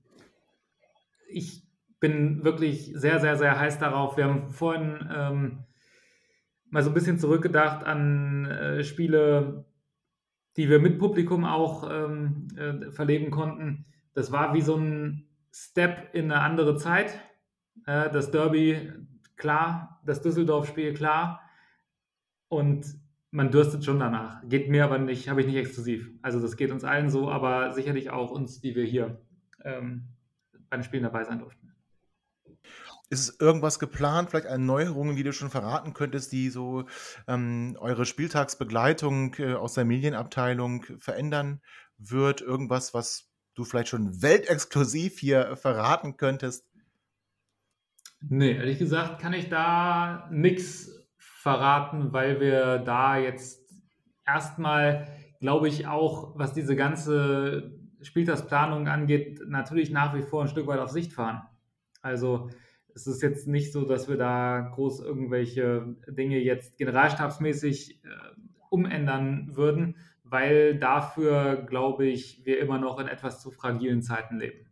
[1.29, 1.68] ich
[2.01, 4.17] bin wirklich sehr, sehr, sehr heiß darauf.
[4.17, 5.65] Wir haben vorhin ähm,
[6.71, 9.65] mal so ein bisschen zurückgedacht an äh, Spiele,
[10.57, 13.87] die wir mit Publikum auch ähm, äh, verleben konnten.
[14.15, 17.21] Das war wie so ein Step in eine andere Zeit.
[17.87, 18.93] Äh, das Derby,
[19.37, 21.41] klar, das Düsseldorf-Spiel, klar.
[22.49, 22.87] Und
[23.31, 24.43] man dürstet schon danach.
[24.49, 26.11] Geht mir aber nicht, habe ich nicht exklusiv.
[26.23, 29.21] Also das geht uns allen so, aber sicherlich auch uns, die wir hier
[29.65, 30.09] ähm,
[30.71, 31.68] bei den Spielen dabei sein durften.
[33.11, 36.85] Ist irgendwas geplant, vielleicht eine Neuerung, die du schon verraten könntest, die so
[37.27, 41.63] ähm, eure Spieltagsbegleitung äh, aus der Medienabteilung verändern
[41.97, 42.43] wird?
[42.43, 46.67] Irgendwas, was du vielleicht schon weltexklusiv hier verraten könntest?
[48.21, 53.73] Nee, ehrlich gesagt kann ich da nichts verraten, weil wir da jetzt
[54.27, 55.09] erstmal,
[55.41, 60.79] glaube ich, auch, was diese ganze Spieltagsplanung angeht, natürlich nach wie vor ein Stück weit
[60.79, 61.43] auf Sicht fahren.
[62.03, 62.51] Also
[62.99, 68.09] es ist jetzt nicht so, dass wir da groß irgendwelche Dinge jetzt generalstabsmäßig äh,
[68.71, 74.68] umändern würden, weil dafür, glaube ich, wir immer noch in etwas zu fragilen Zeiten leben.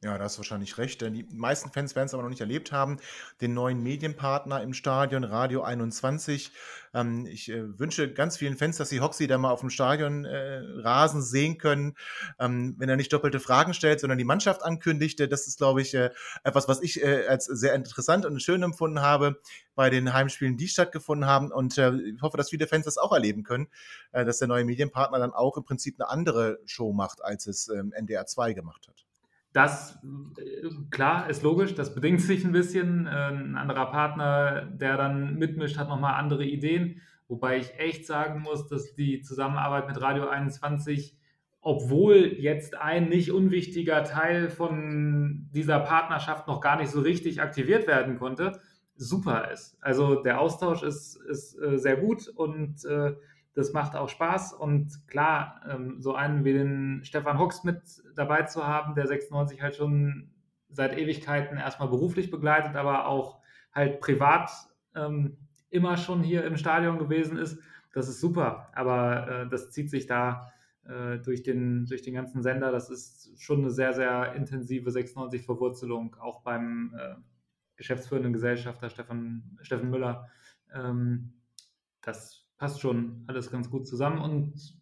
[0.00, 2.40] Ja, da hast du wahrscheinlich recht, denn die meisten Fans werden es aber noch nicht
[2.40, 2.98] erlebt haben.
[3.40, 6.52] Den neuen Medienpartner im Stadion, Radio 21.
[6.94, 10.24] Ähm, ich äh, wünsche ganz vielen Fans, dass sie Hoxie da mal auf dem Stadion
[10.24, 11.96] äh, Rasen sehen können,
[12.38, 15.18] ähm, wenn er nicht doppelte Fragen stellt, sondern die Mannschaft ankündigt.
[15.32, 16.10] Das ist, glaube ich, äh,
[16.44, 19.40] etwas, was ich äh, als sehr interessant und schön empfunden habe
[19.74, 21.50] bei den Heimspielen, die stattgefunden haben.
[21.50, 23.66] Und äh, ich hoffe, dass viele Fans das auch erleben können,
[24.12, 27.68] äh, dass der neue Medienpartner dann auch im Prinzip eine andere Show macht, als es
[27.68, 29.07] ähm, NDR 2 gemacht hat.
[29.52, 29.98] Das,
[30.36, 33.06] äh, klar, ist logisch, das bedingt sich ein bisschen.
[33.06, 37.00] Äh, ein anderer Partner, der dann mitmischt, hat nochmal andere Ideen.
[37.28, 41.16] Wobei ich echt sagen muss, dass die Zusammenarbeit mit Radio 21,
[41.60, 47.86] obwohl jetzt ein nicht unwichtiger Teil von dieser Partnerschaft noch gar nicht so richtig aktiviert
[47.86, 48.60] werden konnte,
[48.94, 49.76] super ist.
[49.80, 52.84] Also der Austausch ist, ist äh, sehr gut und
[53.54, 57.82] das macht auch Spaß und klar, ähm, so einen wie den Stefan Hux mit
[58.14, 60.30] dabei zu haben, der 96 halt schon
[60.68, 63.40] seit Ewigkeiten erstmal beruflich begleitet, aber auch
[63.72, 64.50] halt privat
[64.94, 65.38] ähm,
[65.70, 67.60] immer schon hier im Stadion gewesen ist,
[67.92, 68.68] das ist super.
[68.74, 70.52] Aber äh, das zieht sich da
[70.84, 72.70] äh, durch, den, durch den ganzen Sender.
[72.70, 77.14] Das ist schon eine sehr, sehr intensive 96-Verwurzelung, auch beim äh,
[77.76, 80.28] geschäftsführenden Gesellschafter Stefan, Steffen Müller.
[80.72, 81.32] Ähm,
[82.02, 84.78] das passt schon alles ganz gut zusammen und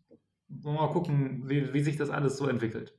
[0.48, 2.94] mal gucken, wie, wie sich das alles so entwickelt.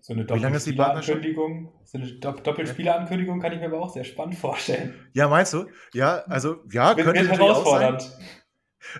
[0.00, 4.94] So eine Doppelspielerankündigung, so eine Doppelspielerankündigung kann ich mir aber auch sehr spannend vorstellen.
[5.14, 5.66] Ja, meinst du?
[5.94, 8.02] Ja, also ja, wird, könnte wird herausfordernd.
[8.02, 8.28] Auch sein.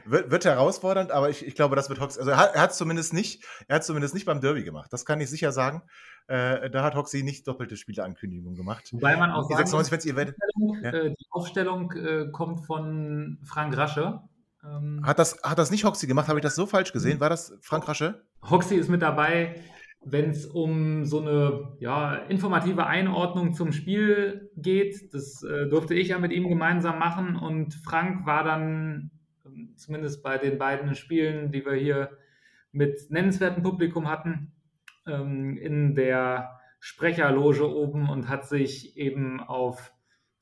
[0.07, 2.19] Wird, wird, herausfordernd, aber ich, ich glaube, das wird Hoxie.
[2.19, 4.91] Also er hat es zumindest nicht, er hat zumindest nicht beim Derby gemacht.
[4.95, 5.83] Das kann ich sicher sagen.
[6.27, 8.89] Äh, da hat Hoxie nicht doppelte Spieleankündigung gemacht.
[8.93, 10.91] Wobei man auch sagen 96, die Aufstellung, ja.
[10.91, 14.23] äh, die Aufstellung äh, kommt von Frank Rasche.
[14.65, 16.29] Ähm, hat, das, hat das nicht Hoxie gemacht?
[16.29, 17.21] Habe ich das so falsch gesehen?
[17.21, 18.23] War das Frank Rasche?
[18.49, 19.57] Hoxie ist mit dabei,
[20.05, 25.13] wenn es um so eine ja, informative Einordnung zum Spiel geht.
[25.13, 29.11] Das äh, durfte ich ja mit ihm gemeinsam machen und Frank war dann
[29.45, 32.11] ähm, zumindest bei den beiden Spielen, die wir hier
[32.73, 34.53] mit nennenswertem Publikum hatten,
[35.07, 39.93] ähm, in der Sprecherloge oben und hat sich eben auf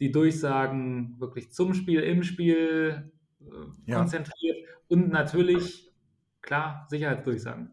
[0.00, 3.12] die Durchsagen wirklich zum Spiel, im Spiel
[3.46, 3.98] äh, ja.
[3.98, 5.92] konzentriert und natürlich,
[6.40, 7.72] klar, Sicherheitsdurchsagen.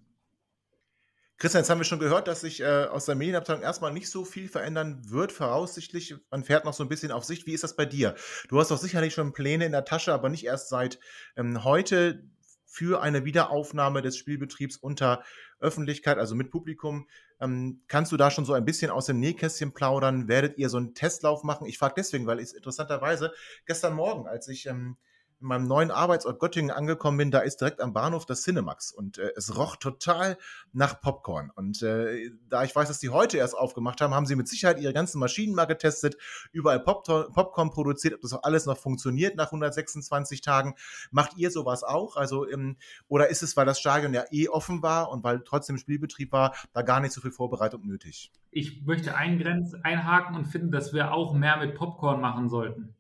[1.40, 4.26] Christian, jetzt haben wir schon gehört, dass sich äh, aus der Medienabteilung erstmal nicht so
[4.26, 6.16] viel verändern wird, voraussichtlich.
[6.32, 7.48] Man fährt noch so ein bisschen auf Sicht.
[7.48, 8.16] Wie ist das bei dir?
[8.50, 11.00] Du hast doch sicherlich schon Pläne in der Tasche, aber nicht erst seit
[11.38, 12.26] ähm, heute
[12.66, 15.24] für eine Wiederaufnahme des Spielbetriebs unter
[15.60, 17.08] Öffentlichkeit, also mit Publikum.
[17.40, 20.28] Ähm, kannst du da schon so ein bisschen aus dem Nähkästchen plaudern?
[20.28, 21.68] Werdet ihr so einen Testlauf machen?
[21.68, 23.32] Ich frage deswegen, weil ich interessanterweise
[23.66, 24.98] gestern Morgen, als ich ähm,
[25.42, 29.18] in meinem neuen Arbeitsort Göttingen angekommen bin, da ist direkt am Bahnhof das Cinemax und
[29.18, 30.38] äh, es roch total
[30.74, 31.52] nach Popcorn.
[31.56, 34.80] Und äh, da ich weiß, dass die heute erst aufgemacht haben, haben sie mit Sicherheit
[34.80, 36.18] ihre ganzen Maschinen mal getestet,
[36.52, 40.76] überall Pop Popcorn produziert, ob das auch alles noch funktioniert nach 126 Tagen.
[41.12, 42.18] Macht ihr sowas auch?
[42.18, 45.78] Also ähm, oder ist es, weil das Stadion ja eh offen war und weil trotzdem
[45.78, 48.32] Spielbetrieb war, da gar nicht so viel Vorbereitung nötig?
[48.52, 52.96] Ich möchte eingrenzen, einhaken und finden, dass wir auch mehr mit Popcorn machen sollten.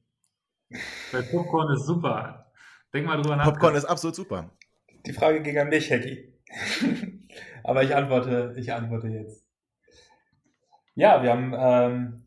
[1.11, 2.51] Weil Popcorn ist super.
[2.93, 3.45] Denk mal drüber nach.
[3.45, 4.51] Popcorn ist absolut super.
[5.05, 6.33] Die Frage ging an mich, Hecki.
[7.63, 9.45] Aber ich antworte, ich antworte jetzt.
[10.95, 12.25] Ja, wir haben ähm,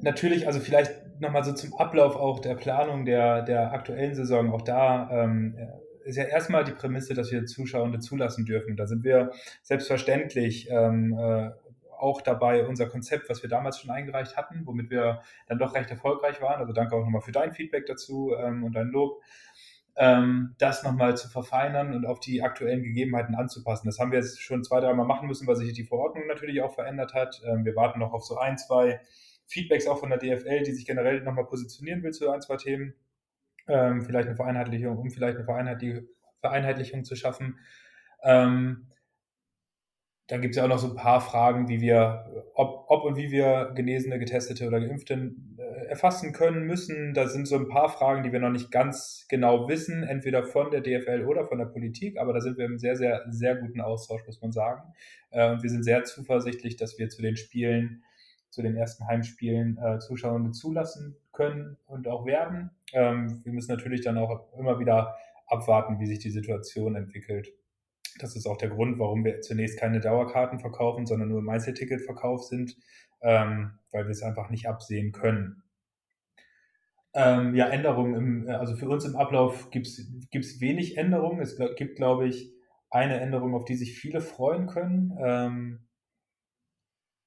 [0.00, 4.52] natürlich, also vielleicht nochmal so zum Ablauf auch der Planung der, der aktuellen Saison.
[4.52, 5.56] Auch da ähm,
[6.04, 8.76] ist ja erstmal die Prämisse, dass wir Zuschauende zulassen dürfen.
[8.76, 11.50] Da sind wir selbstverständlich ähm, äh,
[12.00, 15.90] auch dabei unser Konzept, was wir damals schon eingereicht hatten, womit wir dann doch recht
[15.90, 16.60] erfolgreich waren.
[16.60, 19.22] Also danke auch nochmal für dein Feedback dazu ähm, und dein Lob.
[19.96, 23.86] Ähm, das nochmal zu verfeinern und auf die aktuellen Gegebenheiten anzupassen.
[23.86, 26.74] Das haben wir jetzt schon zwei, dreimal machen müssen, weil sich die Verordnung natürlich auch
[26.74, 27.40] verändert hat.
[27.44, 29.00] Ähm, wir warten noch auf so ein, zwei
[29.46, 32.94] Feedbacks auch von der DFL, die sich generell nochmal positionieren will zu ein, zwei Themen.
[33.66, 36.06] Ähm, vielleicht eine Vereinheitlichung, um vielleicht eine Vereinheitlichung,
[36.40, 37.58] Vereinheitlichung zu schaffen.
[38.22, 38.86] Ähm,
[40.30, 43.16] dann gibt es ja auch noch so ein paar Fragen, wie wir, ob, ob und
[43.16, 47.14] wie wir Genesene, Getestete oder Geimpfte äh, erfassen können müssen.
[47.14, 50.70] Da sind so ein paar Fragen, die wir noch nicht ganz genau wissen, entweder von
[50.70, 53.80] der DFL oder von der Politik, aber da sind wir im sehr, sehr, sehr guten
[53.80, 54.92] Austausch, muss man sagen.
[55.30, 58.04] Äh, und wir sind sehr zuversichtlich, dass wir zu den Spielen,
[58.50, 62.70] zu den ersten Heimspielen äh, zulassen können und auch werden.
[62.92, 65.16] Ähm, wir müssen natürlich dann auch immer wieder
[65.48, 67.52] abwarten, wie sich die Situation entwickelt.
[68.22, 72.44] Das ist auch der Grund, warum wir zunächst keine Dauerkarten verkaufen, sondern nur im Einzelticketverkauf
[72.44, 72.76] sind,
[73.22, 75.62] ähm, weil wir es einfach nicht absehen können.
[77.12, 81.40] Ähm, ja, Änderungen, im, also für uns im Ablauf gibt es wenig Änderungen.
[81.40, 82.52] Es gibt, glaube ich,
[82.90, 85.16] eine Änderung, auf die sich viele freuen können.
[85.20, 85.86] Ähm,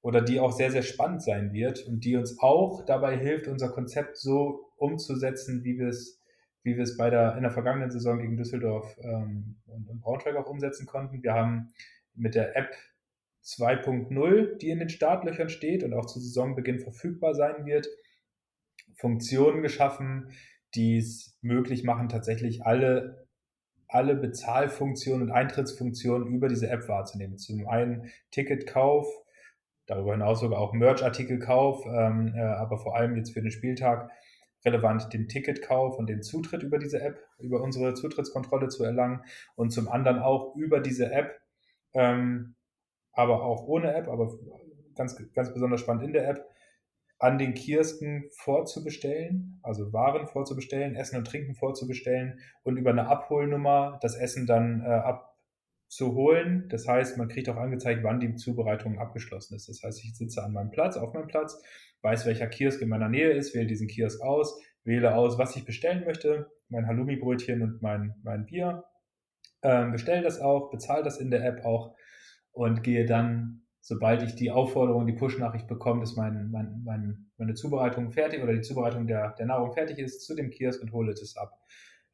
[0.04, 3.70] oder die auch sehr, sehr spannend sein wird und die uns auch dabei hilft, unser
[3.70, 6.22] Konzept so umzusetzen, wie wir es
[6.64, 10.34] wie wir es bei der, in der vergangenen Saison gegen Düsseldorf ähm, und, und Braunschweig
[10.36, 11.22] auch umsetzen konnten.
[11.22, 11.68] Wir haben
[12.14, 12.74] mit der App
[13.44, 17.86] 2.0, die in den Startlöchern steht und auch zu Saisonbeginn verfügbar sein wird,
[18.96, 20.30] Funktionen geschaffen,
[20.74, 23.28] die es möglich machen, tatsächlich alle,
[23.86, 27.36] alle Bezahlfunktionen und Eintrittsfunktionen über diese App wahrzunehmen.
[27.36, 29.06] Zum einen Ticketkauf,
[29.86, 34.10] darüber hinaus sogar auch Merch-Artikelkauf, ähm, äh, aber vor allem jetzt für den Spieltag
[34.64, 39.22] relevant, den Ticketkauf und den Zutritt über diese App, über unsere Zutrittskontrolle zu erlangen
[39.56, 41.40] und zum anderen auch über diese App
[41.94, 42.56] ähm,
[43.12, 44.36] aber auch ohne App, aber
[44.96, 46.44] ganz, ganz besonders spannend in der App,
[47.18, 53.98] an den Kiosken vorzubestellen, also Waren vorzubestellen, Essen und Trinken vorzubestellen und über eine Abholnummer
[54.02, 54.88] das Essen dann äh,
[55.94, 56.68] abzuholen.
[56.68, 59.68] Das heißt, man kriegt auch angezeigt, wann die Zubereitung abgeschlossen ist.
[59.68, 61.62] Das heißt, ich sitze an meinem Platz, auf meinem Platz,
[62.02, 65.64] weiß, welcher Kiosk in meiner Nähe ist, wähle diesen Kiosk aus, wähle aus, was ich
[65.64, 68.84] bestellen möchte, mein Halloumi-Brötchen und mein, mein Bier,
[69.62, 71.94] ähm, bestelle das auch, bezahle das in der App auch
[72.52, 77.54] und gehe dann, sobald ich die Aufforderung, die Push-Nachricht bekomme, dass mein, mein, mein, meine
[77.54, 81.14] Zubereitung fertig oder die Zubereitung der, der Nahrung fertig ist, zu dem Kiosk und hole
[81.14, 81.52] das ab.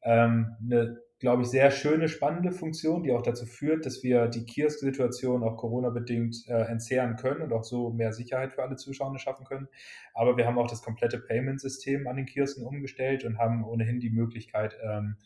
[0.03, 4.43] Ähm, eine, glaube ich, sehr schöne, spannende Funktion, die auch dazu führt, dass wir die
[4.43, 9.45] Kiosk-Situation auch Corona-bedingt äh, entzehren können und auch so mehr Sicherheit für alle Zuschauer schaffen
[9.45, 9.67] können.
[10.15, 14.09] Aber wir haben auch das komplette Payment-System an den Kiosken umgestellt und haben ohnehin die
[14.09, 15.17] Möglichkeit, ähm,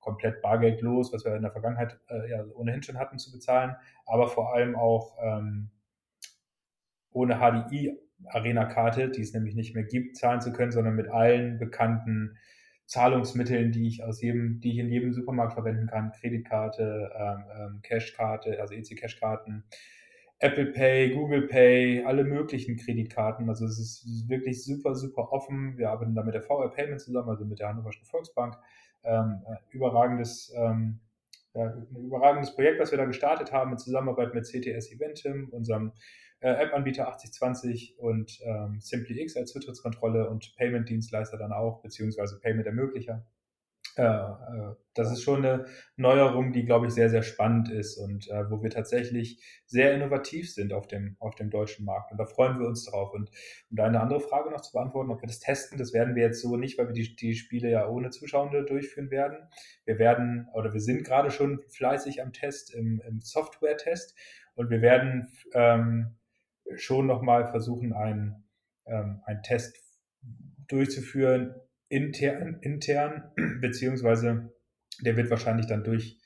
[0.00, 4.26] komplett bargeldlos, was wir in der Vergangenheit äh, ja ohnehin schon hatten, zu bezahlen, aber
[4.26, 5.70] vor allem auch ähm,
[7.12, 12.38] ohne HDI-Arena-Karte, die es nämlich nicht mehr gibt, zahlen zu können, sondern mit allen bekannten
[12.86, 17.80] Zahlungsmitteln, die ich aus jedem, die ich in jedem Supermarkt verwenden kann, Kreditkarte, ähm, ähm,
[17.82, 19.64] Cashkarte, also EC-Cashkarten,
[20.38, 23.48] Apple Pay, Google Pay, alle möglichen Kreditkarten.
[23.48, 25.78] Also es ist wirklich super, super offen.
[25.78, 28.56] Wir arbeiten da mit der VR Payment zusammen, also mit der Hannoverschen Volksbank
[29.04, 31.00] ähm, äh, überragendes, ähm,
[31.54, 35.92] ja, ein überragendes Projekt, was wir da gestartet haben in Zusammenarbeit mit CTS Eventim, unserem
[36.48, 43.24] App-Anbieter 8020 und ähm, SimplyX als Zutrittskontrolle und Payment-Dienstleister dann auch, beziehungsweise Payment-Ermöglicher.
[43.96, 48.28] Äh, äh, das ist schon eine Neuerung, die, glaube ich, sehr, sehr spannend ist und
[48.28, 52.10] äh, wo wir tatsächlich sehr innovativ sind auf dem, auf dem deutschen Markt.
[52.10, 53.12] Und da freuen wir uns drauf.
[53.12, 53.30] Und
[53.70, 56.24] um da eine andere Frage noch zu beantworten, ob wir das testen, das werden wir
[56.24, 59.38] jetzt so nicht, weil wir die, die Spiele ja ohne Zuschauende durchführen werden.
[59.84, 64.16] Wir werden, oder wir sind gerade schon fleißig am Test, im, im Software-Test
[64.54, 66.16] und wir werden ähm,
[66.76, 68.44] schon nochmal versuchen, einen,
[68.86, 69.76] ähm, einen Test
[70.68, 71.54] durchzuführen
[71.88, 74.52] intern, intern, beziehungsweise
[75.00, 76.18] der wird wahrscheinlich dann durch,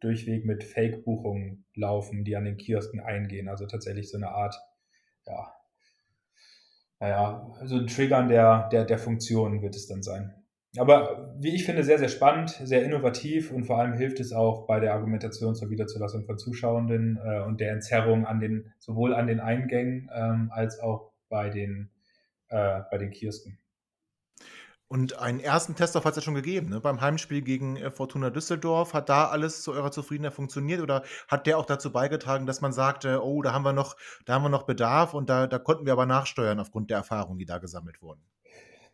[0.00, 3.48] durchweg mit Fake-Buchungen laufen, die an den Kiosken eingehen.
[3.48, 4.54] Also tatsächlich so eine Art,
[5.26, 5.52] ja,
[6.98, 10.45] naja, so ein Triggern der, der, der Funktionen wird es dann sein.
[10.78, 14.66] Aber wie ich finde, sehr, sehr spannend, sehr innovativ und vor allem hilft es auch
[14.66, 19.26] bei der Argumentation zur Wiederzulassung von Zuschauenden äh, und der Entzerrung an den, sowohl an
[19.26, 21.90] den Eingängen ähm, als auch bei den,
[22.48, 23.58] äh, bei den Kiosken.
[24.88, 26.80] Und einen ersten Testlauf hat es ja schon gegeben, ne?
[26.80, 28.94] beim Heimspiel gegen äh, Fortuna Düsseldorf.
[28.94, 32.72] Hat da alles zu eurer Zufriedenheit funktioniert oder hat der auch dazu beigetragen, dass man
[32.72, 35.86] sagte, oh, da haben wir noch, da haben wir noch Bedarf und da, da konnten
[35.86, 38.22] wir aber nachsteuern aufgrund der Erfahrungen, die da gesammelt wurden?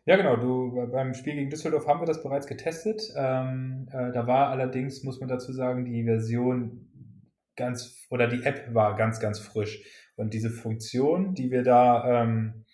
[0.05, 0.35] Ja, genau.
[0.35, 3.01] Du, beim Spiel gegen Düsseldorf haben wir das bereits getestet.
[3.15, 6.89] Ähm, äh, da war allerdings, muss man dazu sagen, die Version
[7.55, 9.81] ganz, oder die App war ganz, ganz frisch.
[10.15, 12.65] Und diese Funktion, die wir da ähm,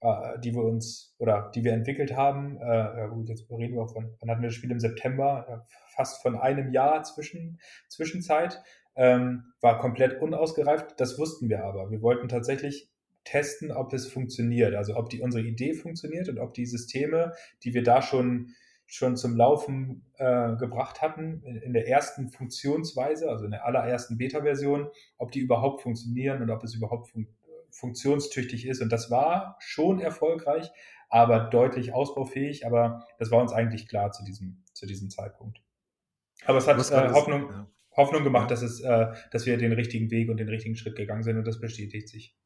[0.00, 2.58] äh, die wir uns oder die wir entwickelt haben.
[2.58, 5.46] Äh, ja gut, jetzt reden wir auch von, wann hatten wir das Spiel im September,
[5.48, 8.62] äh, fast von einem Jahr zwischen, Zwischenzeit,
[8.94, 10.94] ähm, war komplett unausgereift.
[10.98, 11.90] Das wussten wir aber.
[11.90, 12.90] Wir wollten tatsächlich
[13.26, 17.74] testen, ob es funktioniert, also ob die unsere Idee funktioniert und ob die Systeme, die
[17.74, 18.54] wir da schon
[18.86, 24.16] schon zum Laufen äh, gebracht hatten in, in, der ersten Funktionsweise, also in der allerersten
[24.16, 27.26] Beta-Version, ob die überhaupt funktionieren und ob es überhaupt fun
[27.72, 28.80] funktionstüchtig ist.
[28.80, 30.70] Und das war schon erfolgreich,
[31.10, 32.64] aber deutlich ausbaufähig.
[32.64, 35.60] Aber das war uns eigentlich klar zu diesem, zu diesem Zeitpunkt.
[36.46, 37.66] Aber es hat äh, Hoffnung.
[37.94, 41.22] Hoffnung gemacht, dass, es, äh, dass wir den richtigen Weg und den richtigen Schritt gegangen
[41.22, 42.36] sind und das bestätigt sich.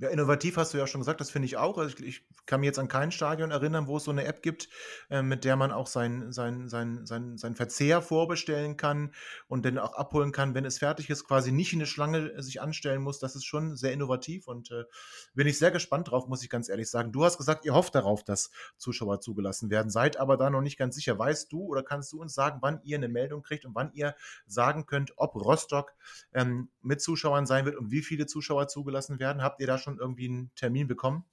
[0.00, 1.78] Ja, innovativ hast du ja schon gesagt, das finde ich auch.
[1.78, 4.42] Also ich, ich, kann mich jetzt an kein Stadion erinnern, wo es so eine App
[4.42, 4.68] gibt,
[5.08, 9.14] äh, mit der man auch sein, sein, sein, sein, sein Verzehr vorbestellen kann
[9.46, 12.42] und dann auch abholen kann, wenn es fertig ist, quasi nicht in eine Schlange äh,
[12.42, 13.20] sich anstellen muss.
[13.20, 14.82] Das ist schon sehr innovativ und äh,
[15.32, 17.12] bin ich sehr gespannt drauf, muss ich ganz ehrlich sagen.
[17.12, 20.76] Du hast gesagt, ihr hofft darauf, dass Zuschauer zugelassen werden, seid aber da noch nicht
[20.76, 21.16] ganz sicher.
[21.16, 24.16] Weißt du oder kannst du uns sagen, wann ihr eine Meldung kriegt und wann ihr
[24.44, 25.92] sagen könnt, ob Rostock
[26.32, 29.40] ähm, mit Zuschauern sein wird und wie viele Zuschauer zugelassen werden?
[29.40, 31.24] Habt ihr da schon irgendwie einen Termin bekommen?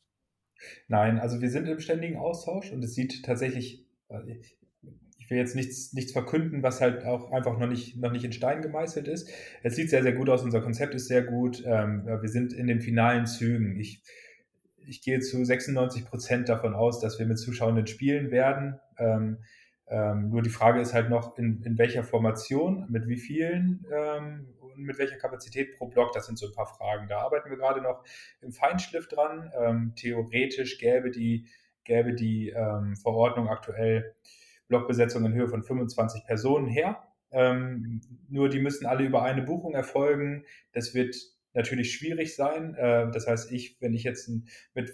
[0.87, 4.39] Nein, also wir sind im ständigen Austausch und es sieht tatsächlich, äh,
[5.17, 8.33] ich will jetzt nichts, nichts verkünden, was halt auch einfach noch nicht, noch nicht in
[8.33, 9.29] Stein gemeißelt ist.
[9.63, 11.63] Es sieht sehr, sehr gut aus, unser Konzept ist sehr gut.
[11.65, 13.79] Ähm, wir sind in den finalen Zügen.
[13.79, 14.03] Ich,
[14.85, 18.79] ich gehe zu 96 Prozent davon aus, dass wir mit Zuschauenden spielen werden.
[18.99, 19.37] Ähm,
[19.87, 23.85] ähm, nur die Frage ist halt noch, in, in welcher Formation, mit wie vielen
[24.75, 26.11] und mit welcher Kapazität pro Block.
[26.13, 27.07] Das sind so ein paar Fragen.
[27.07, 28.03] Da arbeiten wir gerade noch
[28.41, 29.51] im Feinschliff dran.
[29.55, 31.47] Ähm, theoretisch gäbe die,
[31.83, 34.15] gäbe die ähm, Verordnung aktuell
[34.67, 37.03] Blockbesetzung in Höhe von 25 Personen her.
[37.31, 40.45] Ähm, nur die müssen alle über eine Buchung erfolgen.
[40.73, 41.15] Das wird
[41.53, 42.75] natürlich schwierig sein.
[42.75, 44.29] Äh, das heißt, ich, wenn ich jetzt
[44.73, 44.93] mit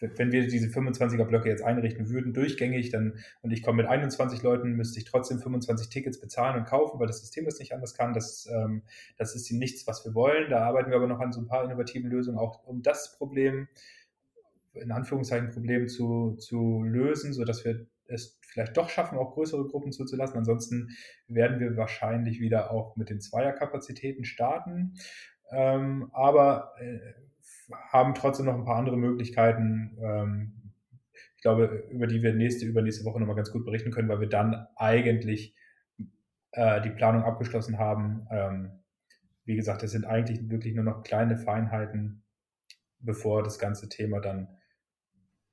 [0.00, 4.42] wenn wir diese 25er Blöcke jetzt einrichten würden, durchgängig, dann und ich komme mit 21
[4.42, 7.94] Leuten, müsste ich trotzdem 25 Tickets bezahlen und kaufen, weil das System das nicht anders
[7.94, 8.12] kann.
[8.12, 8.82] Das, ähm,
[9.16, 10.50] das ist nichts, was wir wollen.
[10.50, 13.68] Da arbeiten wir aber noch an so ein paar innovativen Lösungen, auch um das Problem,
[14.72, 19.92] in Anführungszeichen Problem zu, zu lösen, sodass wir es vielleicht doch schaffen, auch größere Gruppen
[19.92, 20.38] zuzulassen.
[20.38, 20.90] Ansonsten
[21.28, 24.94] werden wir wahrscheinlich wieder auch mit den Zweierkapazitäten starten.
[25.52, 26.98] Ähm, aber äh,
[27.90, 30.52] haben trotzdem noch ein paar andere Möglichkeiten, ähm,
[31.36, 34.28] ich glaube, über die wir nächste, übernächste Woche nochmal ganz gut berichten können, weil wir
[34.28, 35.56] dann eigentlich
[36.52, 38.26] äh, die Planung abgeschlossen haben.
[38.30, 38.82] Ähm,
[39.44, 42.22] wie gesagt, es sind eigentlich wirklich nur noch kleine Feinheiten,
[42.98, 44.48] bevor das ganze Thema dann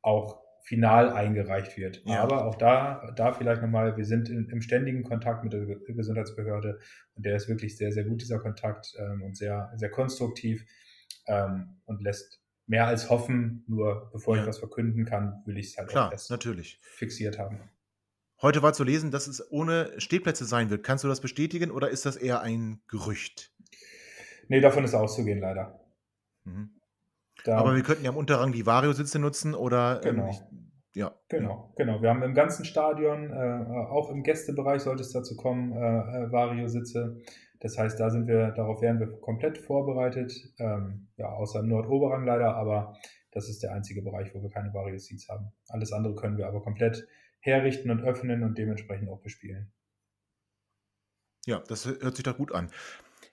[0.02, 2.04] auch final eingereicht wird.
[2.06, 2.22] Ja.
[2.22, 6.80] Aber auch da, da vielleicht nochmal, wir sind in, im ständigen Kontakt mit der Gesundheitsbehörde
[7.16, 10.66] und der ist wirklich sehr, sehr gut, dieser Kontakt ähm, und sehr, sehr konstruktiv
[11.28, 13.64] ähm, und lässt mehr als hoffen.
[13.68, 14.42] Nur bevor ja.
[14.42, 16.80] ich was verkünden kann, will ich es halt Klar, auch natürlich.
[16.82, 17.60] fixiert haben.
[18.42, 20.84] Heute war zu lesen, dass es ohne Stehplätze sein wird.
[20.84, 23.52] Kannst du das bestätigen oder ist das eher ein Gerücht?
[24.48, 25.80] Nee, davon ist auszugehen, leider.
[26.44, 26.70] Mhm.
[27.46, 30.02] Aber wir könnten ja im Unterrang die Vario-Sitze nutzen oder.
[30.04, 30.30] Ähm, genau.
[30.30, 31.16] Ähm, ja.
[31.30, 32.02] Genau, genau.
[32.02, 36.32] Wir haben im ganzen Stadion, äh, auch im Gästebereich sollte es dazu kommen, äh, äh,
[36.32, 37.22] Vario-Sitze.
[37.60, 40.34] Das heißt, da sind wir, darauf werden wir komplett vorbereitet.
[40.60, 42.98] Ähm, ja, außer im Nordoberrang leider, aber
[43.32, 45.52] das ist der einzige Bereich, wo wir keine Vario Seats haben.
[45.68, 47.08] Alles andere können wir aber komplett
[47.40, 49.72] herrichten und öffnen und dementsprechend auch bespielen.
[51.46, 52.70] Ja, das hört sich doch gut an.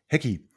[0.06, 0.48] Hecki,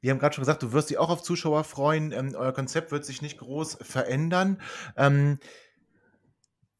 [0.00, 2.12] wir haben gerade schon gesagt, du wirst dich auch auf Zuschauer freuen.
[2.12, 4.60] Ähm, euer Konzept wird sich nicht groß verändern.
[4.96, 5.38] Ähm,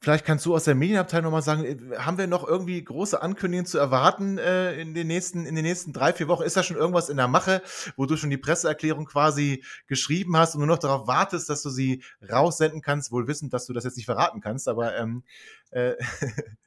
[0.01, 3.67] Vielleicht kannst du aus der Medienabteilung nochmal sagen, äh, haben wir noch irgendwie große Ankündigungen
[3.67, 6.45] zu erwarten äh, in, den nächsten, in den nächsten drei, vier Wochen?
[6.45, 7.63] Ist da schon irgendwas in der Mache,
[7.97, 11.71] wo du schon die Presseerklärung quasi geschrieben hast und nur noch darauf wartest, dass du
[11.71, 15.25] sie raussenden kannst, wohl wissend, dass du das jetzt nicht verraten kannst, aber ähm,
[15.71, 15.95] äh,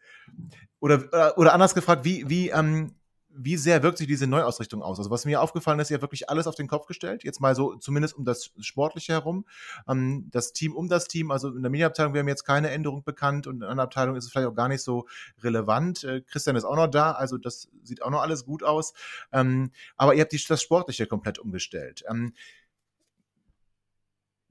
[0.82, 2.96] oder, oder, oder anders gefragt, wie, wie, ähm,
[3.34, 4.98] wie sehr wirkt sich diese Neuausrichtung aus?
[5.00, 7.76] Also was mir aufgefallen ist, ihr wirklich alles auf den Kopf gestellt, jetzt mal so
[7.76, 9.46] zumindest um das Sportliche herum.
[9.88, 13.04] Ähm, das Team um das Team, also in der Medienabteilung, wir haben jetzt keine Änderung
[13.04, 15.08] bekannt und in einer Abteilung ist es vielleicht auch gar nicht so
[15.42, 16.04] relevant.
[16.04, 18.94] Äh, Christian ist auch noch da, also das sieht auch noch alles gut aus.
[19.32, 22.04] Ähm, aber ihr habt die, das Sportliche komplett umgestellt.
[22.10, 22.34] Ähm,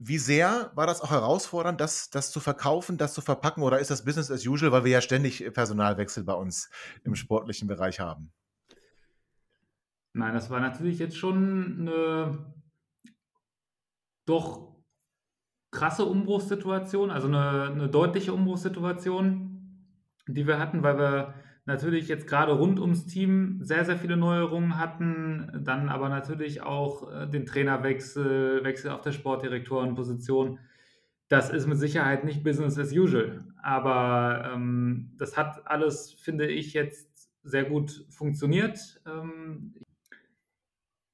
[0.03, 3.91] wie sehr war das auch herausfordernd, das, das zu verkaufen, das zu verpacken oder ist
[3.91, 6.71] das Business as usual, weil wir ja ständig Personalwechsel bei uns
[7.03, 8.31] im sportlichen Bereich haben?
[10.13, 12.53] Nein, das war natürlich jetzt schon eine
[14.27, 14.71] doch
[15.71, 19.87] krasse Umbruchssituation, also eine, eine deutliche Umbruchssituation,
[20.27, 21.33] die wir hatten, weil wir
[21.65, 27.11] natürlich jetzt gerade rund ums Team sehr, sehr viele Neuerungen hatten, dann aber natürlich auch
[27.11, 30.59] äh, den Trainerwechsel, Wechsel auf der Sportdirektorenposition.
[31.29, 36.73] Das ist mit Sicherheit nicht Business as usual, aber ähm, das hat alles, finde ich,
[36.73, 39.01] jetzt sehr gut funktioniert.
[39.05, 39.75] Ähm,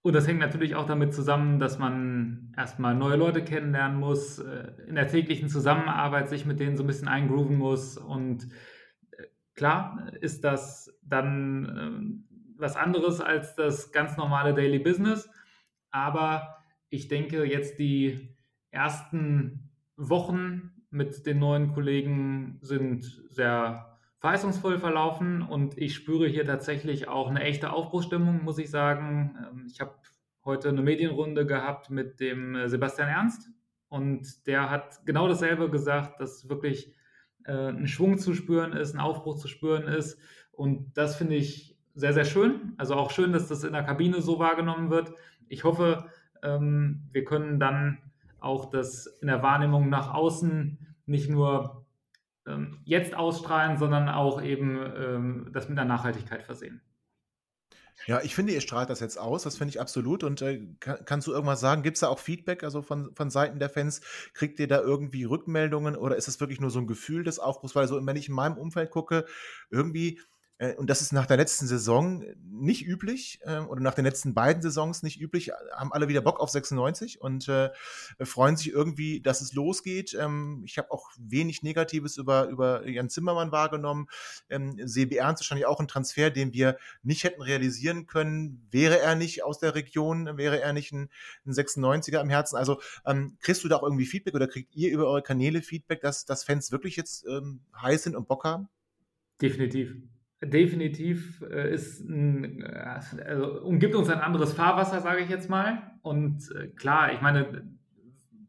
[0.07, 4.71] und das hängt natürlich auch damit zusammen, dass man erstmal neue Leute kennenlernen muss, äh,
[4.87, 7.97] in der täglichen Zusammenarbeit sich mit denen so ein bisschen eingrooven muss.
[7.97, 8.47] Und
[9.11, 15.29] äh, klar ist das dann ähm, was anderes als das ganz normale Daily Business.
[15.91, 18.33] Aber ich denke, jetzt die
[18.71, 27.07] ersten Wochen mit den neuen Kollegen sind sehr verheißungsvoll verlaufen und ich spüre hier tatsächlich
[27.07, 29.37] auch eine echte Aufbruchsstimmung, muss ich sagen.
[29.51, 29.95] Ähm, ich habe
[30.43, 33.49] heute eine Medienrunde gehabt mit dem äh, Sebastian Ernst
[33.89, 36.95] und der hat genau dasselbe gesagt, dass wirklich
[37.45, 40.19] äh, ein Schwung zu spüren ist, ein Aufbruch zu spüren ist
[40.51, 42.73] und das finde ich sehr, sehr schön.
[42.77, 45.13] Also auch schön, dass das in der Kabine so wahrgenommen wird.
[45.47, 46.05] Ich hoffe,
[46.43, 47.99] ähm, wir können dann
[48.39, 51.76] auch das in der Wahrnehmung nach außen nicht nur
[52.47, 56.81] ähm, jetzt ausstrahlen, sondern auch eben ähm, das mit der Nachhaltigkeit versehen.
[58.05, 60.23] Ja, ich finde, ihr strahlt das jetzt aus, das finde ich absolut.
[60.23, 61.81] Und äh, kann, kannst du irgendwas sagen?
[61.81, 64.01] Gibt es da auch Feedback, also von, von Seiten der Fans?
[64.33, 67.75] Kriegt ihr da irgendwie Rückmeldungen oder ist es wirklich nur so ein Gefühl des Aufbruchs?
[67.75, 69.25] Weil so, wenn ich in meinem Umfeld gucke,
[69.71, 70.21] irgendwie
[70.77, 74.61] und das ist nach der letzten Saison nicht üblich äh, oder nach den letzten beiden
[74.61, 77.69] Saisons nicht üblich, haben alle wieder Bock auf 96 und äh,
[78.23, 80.17] freuen sich irgendwie, dass es losgeht.
[80.19, 84.07] Ähm, ich habe auch wenig Negatives über, über Jan Zimmermann wahrgenommen.
[84.49, 89.13] Ähm, Sebi Ernst wahrscheinlich auch ein Transfer, den wir nicht hätten realisieren können, wäre er
[89.13, 91.09] nicht aus der Region, wäre er nicht ein,
[91.45, 92.57] ein 96er im Herzen.
[92.57, 96.01] Also ähm, kriegst du da auch irgendwie Feedback oder kriegt ihr über eure Kanäle Feedback,
[96.01, 98.69] dass, dass Fans wirklich jetzt ähm, heiß sind und Bock haben?
[99.39, 99.95] Definitiv
[100.43, 105.91] definitiv äh, ist ein, äh, also, umgibt uns ein anderes Fahrwasser, sage ich jetzt mal.
[106.01, 107.63] Und äh, klar, ich meine,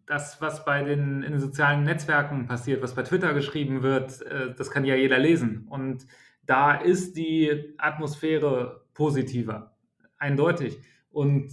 [0.07, 4.55] das, was bei den, in den sozialen Netzwerken passiert, was bei Twitter geschrieben wird, äh,
[4.55, 5.67] das kann ja jeder lesen.
[5.69, 6.07] Und
[6.47, 9.77] da ist die Atmosphäre positiver,
[10.19, 10.79] eindeutig.
[11.11, 11.51] Und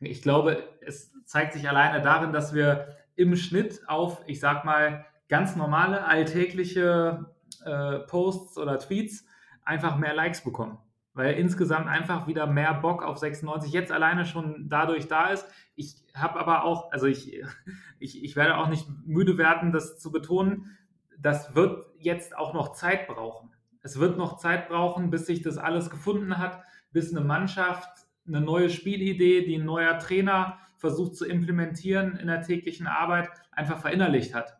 [0.00, 5.06] ich glaube, es zeigt sich alleine darin, dass wir im Schnitt auf, ich sag mal,
[5.28, 7.26] ganz normale, alltägliche
[7.64, 9.26] äh, Posts oder Tweets
[9.66, 10.78] einfach mehr Likes bekommen.
[11.12, 15.46] Weil insgesamt einfach wieder mehr Bock auf 96 jetzt alleine schon dadurch da ist.
[15.74, 17.42] Ich habe aber auch, also ich,
[17.98, 20.76] ich, ich werde auch nicht müde werden, das zu betonen,
[21.18, 23.50] das wird jetzt auch noch Zeit brauchen.
[23.82, 26.62] Es wird noch Zeit brauchen, bis sich das alles gefunden hat,
[26.92, 32.42] bis eine Mannschaft eine neue Spielidee, die ein neuer Trainer versucht zu implementieren in der
[32.42, 34.58] täglichen Arbeit, einfach verinnerlicht hat.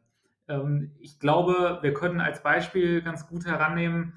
[0.49, 4.15] Ähm, ich glaube, wir können als Beispiel ganz gut herannehmen,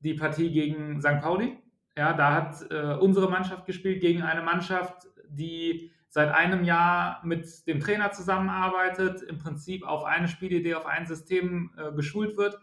[0.00, 1.20] die Partie gegen St.
[1.20, 1.58] Pauli.
[1.96, 7.66] Ja, da hat äh, unsere Mannschaft gespielt gegen eine Mannschaft, die seit einem Jahr mit
[7.66, 12.58] dem Trainer zusammenarbeitet, im Prinzip auf eine Spielidee, auf ein System äh, geschult wird,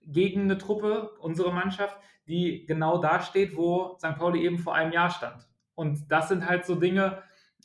[0.00, 4.16] gegen eine Truppe, unsere Mannschaft, die genau da steht, wo St.
[4.16, 5.46] Pauli eben vor einem Jahr stand.
[5.74, 7.22] Und das sind halt so Dinge,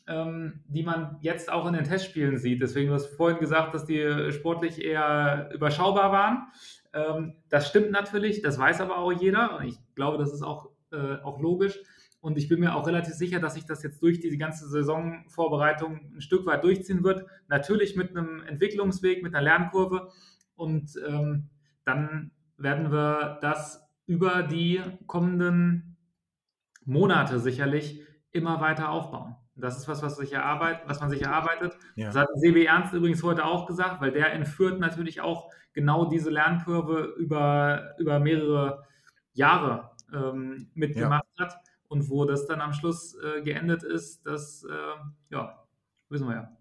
[0.07, 2.61] ähm, die man jetzt auch in den Testspielen sieht.
[2.61, 6.47] Deswegen, du hast vorhin gesagt, dass die sportlich eher überschaubar waren.
[6.93, 11.15] Ähm, das stimmt natürlich, das weiß aber auch jeder ich glaube, das ist auch, äh,
[11.23, 11.79] auch logisch.
[12.21, 16.13] Und ich bin mir auch relativ sicher, dass sich das jetzt durch diese ganze Saisonvorbereitung
[16.15, 17.25] ein Stück weit durchziehen wird.
[17.49, 20.09] Natürlich mit einem Entwicklungsweg, mit einer Lernkurve.
[20.55, 21.49] Und ähm,
[21.83, 25.97] dann werden wir das über die kommenden
[26.85, 29.35] Monate sicherlich immer weiter aufbauen.
[29.55, 31.77] Das ist was, was, sich erarbeitet, was man sich erarbeitet.
[31.95, 32.07] Ja.
[32.07, 36.05] Das hat Sebi Ernst übrigens heute auch gesagt, weil der in Fürth natürlich auch genau
[36.05, 38.83] diese Lernkurve über, über mehrere
[39.33, 41.45] Jahre ähm, mitgemacht ja.
[41.45, 41.57] hat.
[41.87, 45.63] Und wo das dann am Schluss äh, geendet ist, das äh, ja,
[46.09, 46.57] wissen wir ja.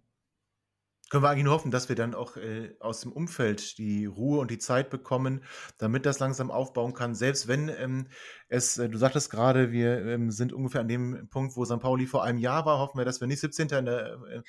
[1.13, 4.41] Können wir eigentlich nur hoffen, dass wir dann auch äh, aus dem Umfeld die Ruhe
[4.41, 5.45] und die Zeit bekommen,
[5.77, 7.15] damit das langsam aufbauen kann.
[7.15, 8.07] Selbst wenn ähm,
[8.49, 11.81] es, äh, du sagtest gerade, wir ähm, sind ungefähr an dem Punkt, wo St.
[11.81, 13.69] Pauli vor einem Jahr war, hoffen wir, dass wir nicht 17.
[13.69, 14.41] In der, äh,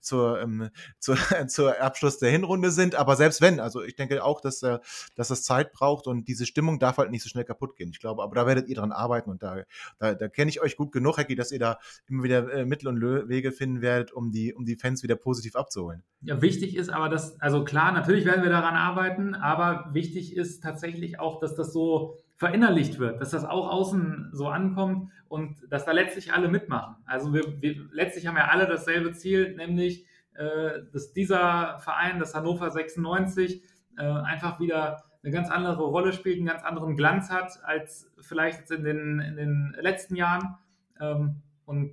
[0.00, 0.70] zur, ähm,
[1.00, 1.16] zur,
[1.48, 2.94] zur Abschluss der Hinrunde sind.
[2.94, 4.78] Aber selbst wenn, also ich denke auch, dass, äh,
[5.16, 7.90] dass das Zeit braucht und diese Stimmung darf halt nicht so schnell kaputt gehen.
[7.92, 9.64] Ich glaube, aber da werdet ihr dran arbeiten und da,
[9.98, 12.86] da, da kenne ich euch gut genug, Hecki, dass ihr da immer wieder äh, Mittel
[12.86, 16.04] und Wege finden werdet, um die, um die Fans wieder positiv abzuholen.
[16.20, 20.62] Ja, wichtig ist aber, dass, also klar, natürlich werden wir daran arbeiten, aber wichtig ist
[20.62, 25.84] tatsächlich auch, dass das so verinnerlicht wird, dass das auch außen so ankommt und dass
[25.84, 26.96] da letztlich alle mitmachen.
[27.06, 32.34] Also wir, wir letztlich haben ja alle dasselbe Ziel, nämlich, äh, dass dieser Verein, das
[32.34, 33.62] Hannover 96,
[33.98, 38.70] äh, einfach wieder eine ganz andere Rolle spielt, einen ganz anderen Glanz hat als vielleicht
[38.70, 40.56] in den, in den letzten Jahren.
[41.00, 41.92] Ähm, und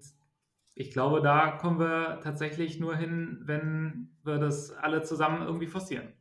[0.80, 6.14] ich glaube, da kommen wir tatsächlich nur hin, wenn wir das alle zusammen irgendwie forcieren.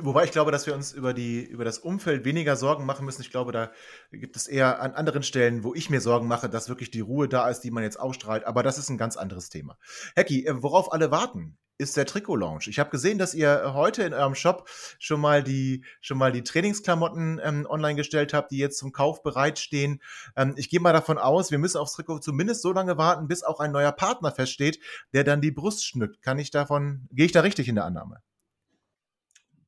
[0.00, 3.22] Wobei ich glaube, dass wir uns über, die, über das Umfeld weniger Sorgen machen müssen.
[3.22, 3.72] Ich glaube, da
[4.12, 7.28] gibt es eher an anderen Stellen, wo ich mir Sorgen mache, dass wirklich die Ruhe
[7.28, 8.44] da ist, die man jetzt ausstrahlt.
[8.46, 9.76] Aber das ist ein ganz anderes Thema.
[10.14, 12.64] Hecki, äh, worauf alle warten, ist der Trikot-Lounge.
[12.66, 14.68] Ich habe gesehen, dass ihr heute in eurem Shop
[14.98, 19.22] schon mal die, schon mal die Trainingsklamotten ähm, online gestellt habt, die jetzt zum Kauf
[19.22, 20.02] bereitstehen.
[20.36, 23.44] Ähm, ich gehe mal davon aus, wir müssen aufs Trikot zumindest so lange warten, bis
[23.44, 24.80] auch ein neuer Partner feststeht,
[25.12, 26.20] der dann die Brust schmückt.
[26.20, 28.20] Kann ich davon, gehe ich da richtig in der Annahme?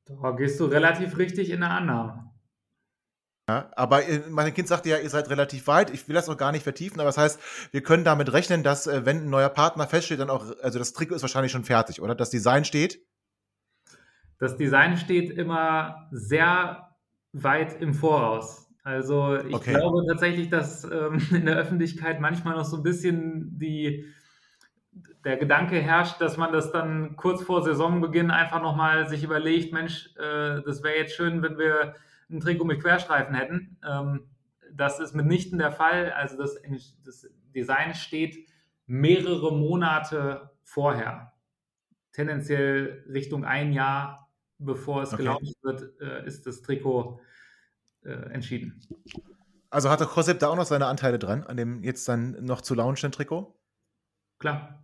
[0.05, 2.30] Da gehst du relativ richtig in der Annahme.
[3.51, 5.89] Ja, aber äh, mein Kind sagte ja, ihr seid relativ weit.
[5.89, 7.39] Ich will das noch gar nicht vertiefen, aber das heißt,
[7.71, 10.93] wir können damit rechnen, dass, äh, wenn ein neuer Partner feststeht, dann auch, also das
[10.93, 12.15] Trikot ist wahrscheinlich schon fertig, oder?
[12.15, 13.01] Das Design steht?
[14.39, 16.95] Das Design steht immer sehr
[17.33, 18.69] weit im Voraus.
[18.83, 19.73] Also ich okay.
[19.73, 24.05] glaube tatsächlich, dass ähm, in der Öffentlichkeit manchmal noch so ein bisschen die,
[25.25, 30.09] der Gedanke herrscht, dass man das dann kurz vor Saisonbeginn einfach nochmal sich überlegt, Mensch,
[30.15, 31.95] äh, das wäre jetzt schön, wenn wir
[32.31, 33.77] ein Trikot mit Querstreifen hätten.
[33.87, 34.29] Ähm,
[34.73, 36.11] das ist mitnichten der Fall.
[36.11, 36.55] Also das,
[37.03, 38.47] das Design steht
[38.85, 41.33] mehrere Monate vorher.
[42.13, 45.23] Tendenziell Richtung ein Jahr, bevor es okay.
[45.23, 47.19] gelauncht wird, äh, ist das Trikot
[48.03, 48.81] äh, entschieden.
[49.69, 52.75] Also hatte Josep da auch noch seine Anteile dran, an dem jetzt dann noch zu
[52.75, 53.57] launchenden Trikot?
[54.39, 54.80] Klar.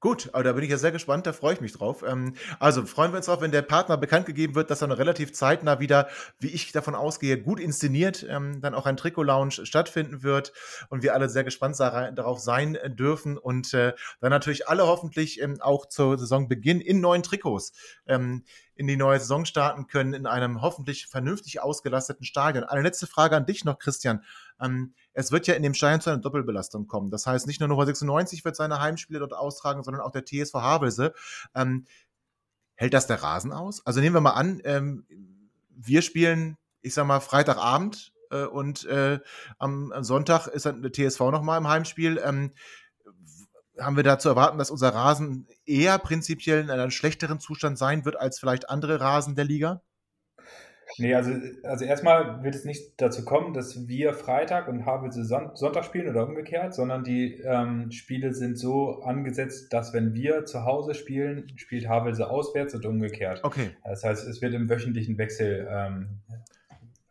[0.00, 2.02] Gut, aber da bin ich ja sehr gespannt, da freue ich mich drauf.
[2.06, 4.96] Ähm, also freuen wir uns drauf, wenn der Partner bekannt gegeben wird, dass er noch
[4.96, 10.22] relativ zeitnah wieder, wie ich davon ausgehe, gut inszeniert, ähm, dann auch ein Trikot-Lounge stattfinden
[10.22, 10.54] wird
[10.88, 15.60] und wir alle sehr gespannt darauf sein dürfen und äh, dann natürlich alle hoffentlich ähm,
[15.60, 17.72] auch zur Saisonbeginn in neuen Trikots
[18.06, 18.44] ähm,
[18.80, 22.64] in die neue Saison starten können, in einem hoffentlich vernünftig ausgelasteten Stadion.
[22.64, 24.24] Eine letzte Frage an dich noch, Christian.
[24.60, 27.10] Ähm, es wird ja in dem Stadion zu einer Doppelbelastung kommen.
[27.10, 30.54] Das heißt, nicht nur Nummer 96 wird seine Heimspiele dort austragen, sondern auch der TSV
[30.54, 31.14] Havelse.
[31.54, 31.86] Ähm,
[32.74, 33.84] hält das der Rasen aus?
[33.86, 35.06] Also nehmen wir mal an, ähm,
[35.68, 39.20] wir spielen, ich sag mal, Freitagabend äh, und äh,
[39.58, 42.20] am, am, Sonntag ist dann der TSV nochmal im Heimspiel.
[42.24, 42.52] Ähm,
[43.78, 48.04] haben wir da zu erwarten, dass unser Rasen eher prinzipiell in einem schlechteren Zustand sein
[48.04, 49.82] wird als vielleicht andere Rasen der Liga?
[50.98, 51.32] Nee, also,
[51.62, 56.26] also erstmal wird es nicht dazu kommen, dass wir Freitag und Havelse Sonntag spielen oder
[56.26, 61.88] umgekehrt, sondern die ähm, Spiele sind so angesetzt, dass wenn wir zu Hause spielen, spielt
[61.88, 63.44] Havelse auswärts und umgekehrt.
[63.44, 63.70] Okay.
[63.84, 66.20] Das heißt, es wird im wöchentlichen Wechsel ähm,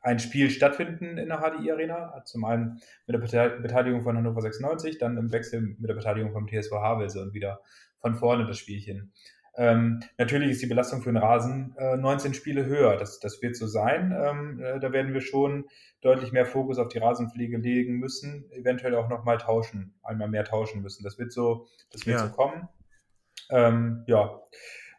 [0.01, 2.23] ein Spiel stattfinden in der HDI Arena.
[2.25, 6.47] Zum einen mit der Beteiligung von Hannover 96, dann im Wechsel mit der Beteiligung vom
[6.47, 7.61] TSV Havelse und wieder
[8.01, 9.11] von vorne das Spielchen.
[9.55, 12.97] Ähm, natürlich ist die Belastung für den Rasen äh, 19 Spiele höher.
[12.97, 14.15] Das, das wird so sein.
[14.17, 15.65] Ähm, äh, da werden wir schon
[16.01, 20.81] deutlich mehr Fokus auf die Rasenpflege legen müssen, eventuell auch nochmal tauschen, einmal mehr tauschen
[20.81, 21.03] müssen.
[21.03, 22.27] Das wird so, das wird ja.
[22.27, 22.69] so kommen.
[23.51, 24.39] Ähm, ja,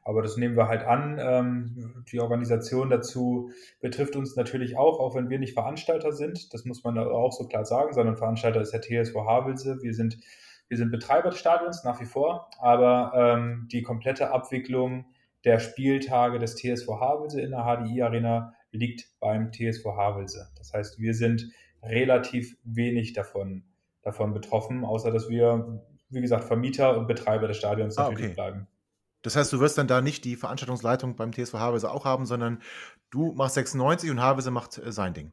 [0.03, 1.19] aber das nehmen wir halt an.
[1.21, 6.53] Ähm, die Organisation dazu betrifft uns natürlich auch, auch wenn wir nicht Veranstalter sind.
[6.53, 9.83] Das muss man auch so klar sagen, sondern Veranstalter ist der TSV Havelse.
[9.83, 10.19] Wir sind
[10.71, 15.05] wir sind Betreiber des Stadions nach wie vor, aber ähm, die komplette Abwicklung
[15.45, 20.49] der Spieltage des TSV Havelse in der HDI Arena liegt beim TSV Havelse.
[20.57, 21.51] Das heißt, wir sind
[21.83, 23.65] relativ wenig davon,
[24.03, 28.35] davon betroffen, außer dass wir, wie gesagt, Vermieter und Betreiber des Stadions ah, natürlich okay.
[28.35, 28.69] bleiben.
[29.23, 32.63] Das heißt, du wirst dann da nicht die Veranstaltungsleitung beim TSV Havelse auch haben, sondern
[33.11, 35.33] du machst 96 und Havelse macht äh, sein Ding.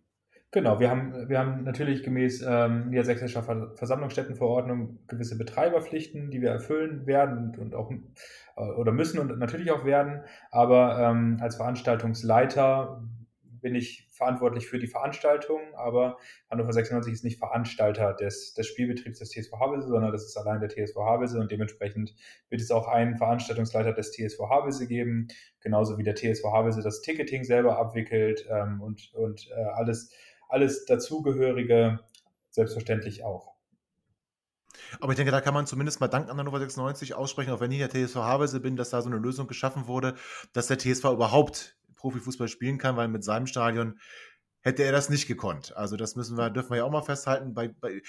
[0.51, 3.43] Genau, wir haben, wir haben natürlich gemäß ähm, Niedersächsischer
[3.75, 9.71] Versammlungsstättenverordnung gewisse Betreiberpflichten, die wir erfüllen werden und, und auch äh, oder müssen und natürlich
[9.71, 10.23] auch werden.
[10.49, 13.03] Aber ähm, als Veranstaltungsleiter
[13.61, 16.17] bin ich verantwortlich für die Veranstaltung, aber
[16.49, 20.61] Hannover 96 ist nicht Veranstalter des, des Spielbetriebs des TSV Havelse, sondern das ist allein
[20.61, 22.15] der TSV Havelse und dementsprechend
[22.49, 25.27] wird es auch einen Veranstaltungsleiter des TSV Havelse geben,
[25.59, 30.11] genauso wie der TSV Havelse das Ticketing selber abwickelt ähm, und, und äh, alles
[30.49, 31.99] alles dazugehörige
[32.51, 33.55] selbstverständlich auch.
[34.99, 37.59] Aber ich denke, da kann man zumindest mal Dank an der Nummer 96 aussprechen, auch
[37.59, 40.15] wenn ich der TSV Havelse bin, dass da so eine Lösung geschaffen wurde,
[40.53, 43.99] dass der TSV überhaupt Profifußball spielen kann, weil mit seinem Stadion
[44.62, 45.76] hätte er das nicht gekonnt.
[45.78, 47.53] Also das müssen wir, dürfen wir ja auch mal festhalten.
[47.53, 48.01] Bei, bei,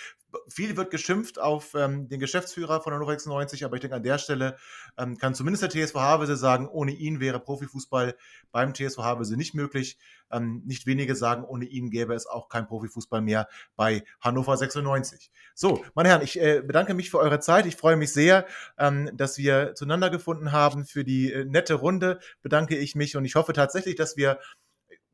[0.49, 4.19] viel wird geschimpft auf ähm, den Geschäftsführer von der 96, aber ich denke, an der
[4.19, 4.57] Stelle
[4.99, 8.17] ähm, kann zumindest der TSV Havelse sagen, ohne ihn wäre Profifußball
[8.51, 9.99] beim TSV Havelse nicht möglich.
[10.31, 15.31] Ähm, nicht wenige sagen, ohne ihn gäbe es auch kein Profifußball mehr bei Hannover 96.
[15.55, 17.67] So, meine Herren, ich äh, bedanke mich für eure Zeit.
[17.67, 18.47] Ich freue mich sehr,
[18.79, 20.85] ähm, dass wir zueinander gefunden haben.
[20.85, 24.39] Für die äh, nette Runde bedanke ich mich und ich hoffe tatsächlich, dass wir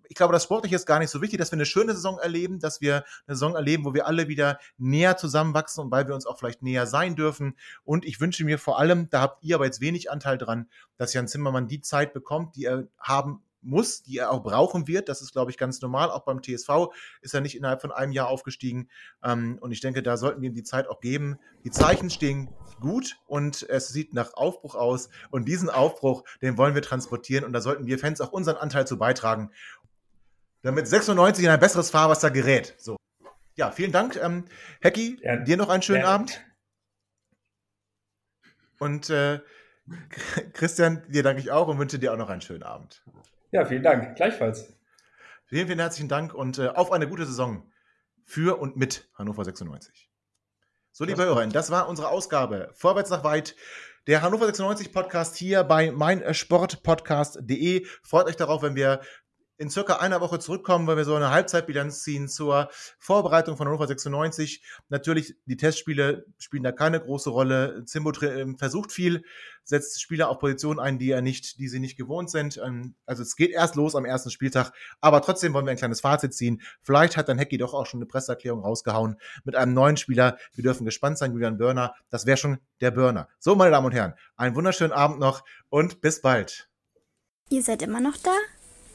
[0.08, 2.58] ich glaube, das Sportliche ist gar nicht so wichtig, dass wir eine schöne Saison erleben,
[2.58, 6.26] dass wir eine Saison erleben, wo wir alle wieder näher zusammenwachsen und weil wir uns
[6.26, 7.56] auch vielleicht näher sein dürfen.
[7.84, 11.12] Und ich wünsche mir vor allem, da habt ihr aber jetzt wenig Anteil dran, dass
[11.12, 15.08] Jan Zimmermann die Zeit bekommt, die er haben muss, die er auch brauchen wird.
[15.08, 16.10] Das ist, glaube ich, ganz normal.
[16.10, 16.92] Auch beim TSV
[17.22, 18.88] ist er nicht innerhalb von einem Jahr aufgestiegen.
[19.22, 21.38] Ähm, und ich denke, da sollten wir ihm die Zeit auch geben.
[21.64, 22.50] Die Zeichen stehen
[22.80, 25.08] gut und es sieht nach Aufbruch aus.
[25.30, 27.44] Und diesen Aufbruch, den wollen wir transportieren.
[27.44, 29.50] Und da sollten wir Fans auch unseren Anteil zu beitragen
[30.64, 32.74] damit 96 in ein besseres Fahrwasser gerät.
[32.78, 32.96] So.
[33.54, 34.16] Ja, vielen Dank.
[34.16, 34.46] Ähm,
[34.80, 35.36] Hecki, ja.
[35.36, 36.08] dir noch einen schönen ja.
[36.08, 36.44] Abend.
[38.80, 39.40] Und äh,
[40.54, 43.04] Christian, dir danke ich auch und wünsche dir auch noch einen schönen Abend.
[43.52, 44.16] Ja, vielen Dank.
[44.16, 44.74] Gleichfalls.
[45.44, 47.70] Vielen, vielen herzlichen Dank und äh, auf eine gute Saison
[48.24, 50.10] für und mit Hannover 96.
[50.92, 52.70] So, liebe Hörerinnen, das war unsere Ausgabe.
[52.72, 53.54] Vorwärts nach weit.
[54.06, 57.86] Der Hannover 96 Podcast hier bei meinsportpodcast.de.
[58.02, 59.00] Freut euch darauf, wenn wir
[59.56, 63.86] in circa einer Woche zurückkommen, weil wir so eine Halbzeitbilanz ziehen zur Vorbereitung von Hannover
[63.86, 64.62] 96.
[64.88, 67.84] Natürlich, die Testspiele spielen da keine große Rolle.
[67.84, 69.24] Zimbo ähm, versucht viel,
[69.62, 72.60] setzt Spieler auf Positionen ein, die er nicht, die sie nicht gewohnt sind.
[72.64, 76.00] Ähm, also es geht erst los am ersten Spieltag, aber trotzdem wollen wir ein kleines
[76.00, 76.60] Fazit ziehen.
[76.82, 80.38] Vielleicht hat dann Hecki doch auch schon eine Presseerklärung rausgehauen mit einem neuen Spieler.
[80.54, 81.94] Wir dürfen gespannt sein, Julian Börner.
[82.10, 83.28] Das wäre schon der Burner.
[83.38, 86.68] So, meine Damen und Herren, einen wunderschönen Abend noch und bis bald.
[87.50, 88.32] Ihr seid immer noch da?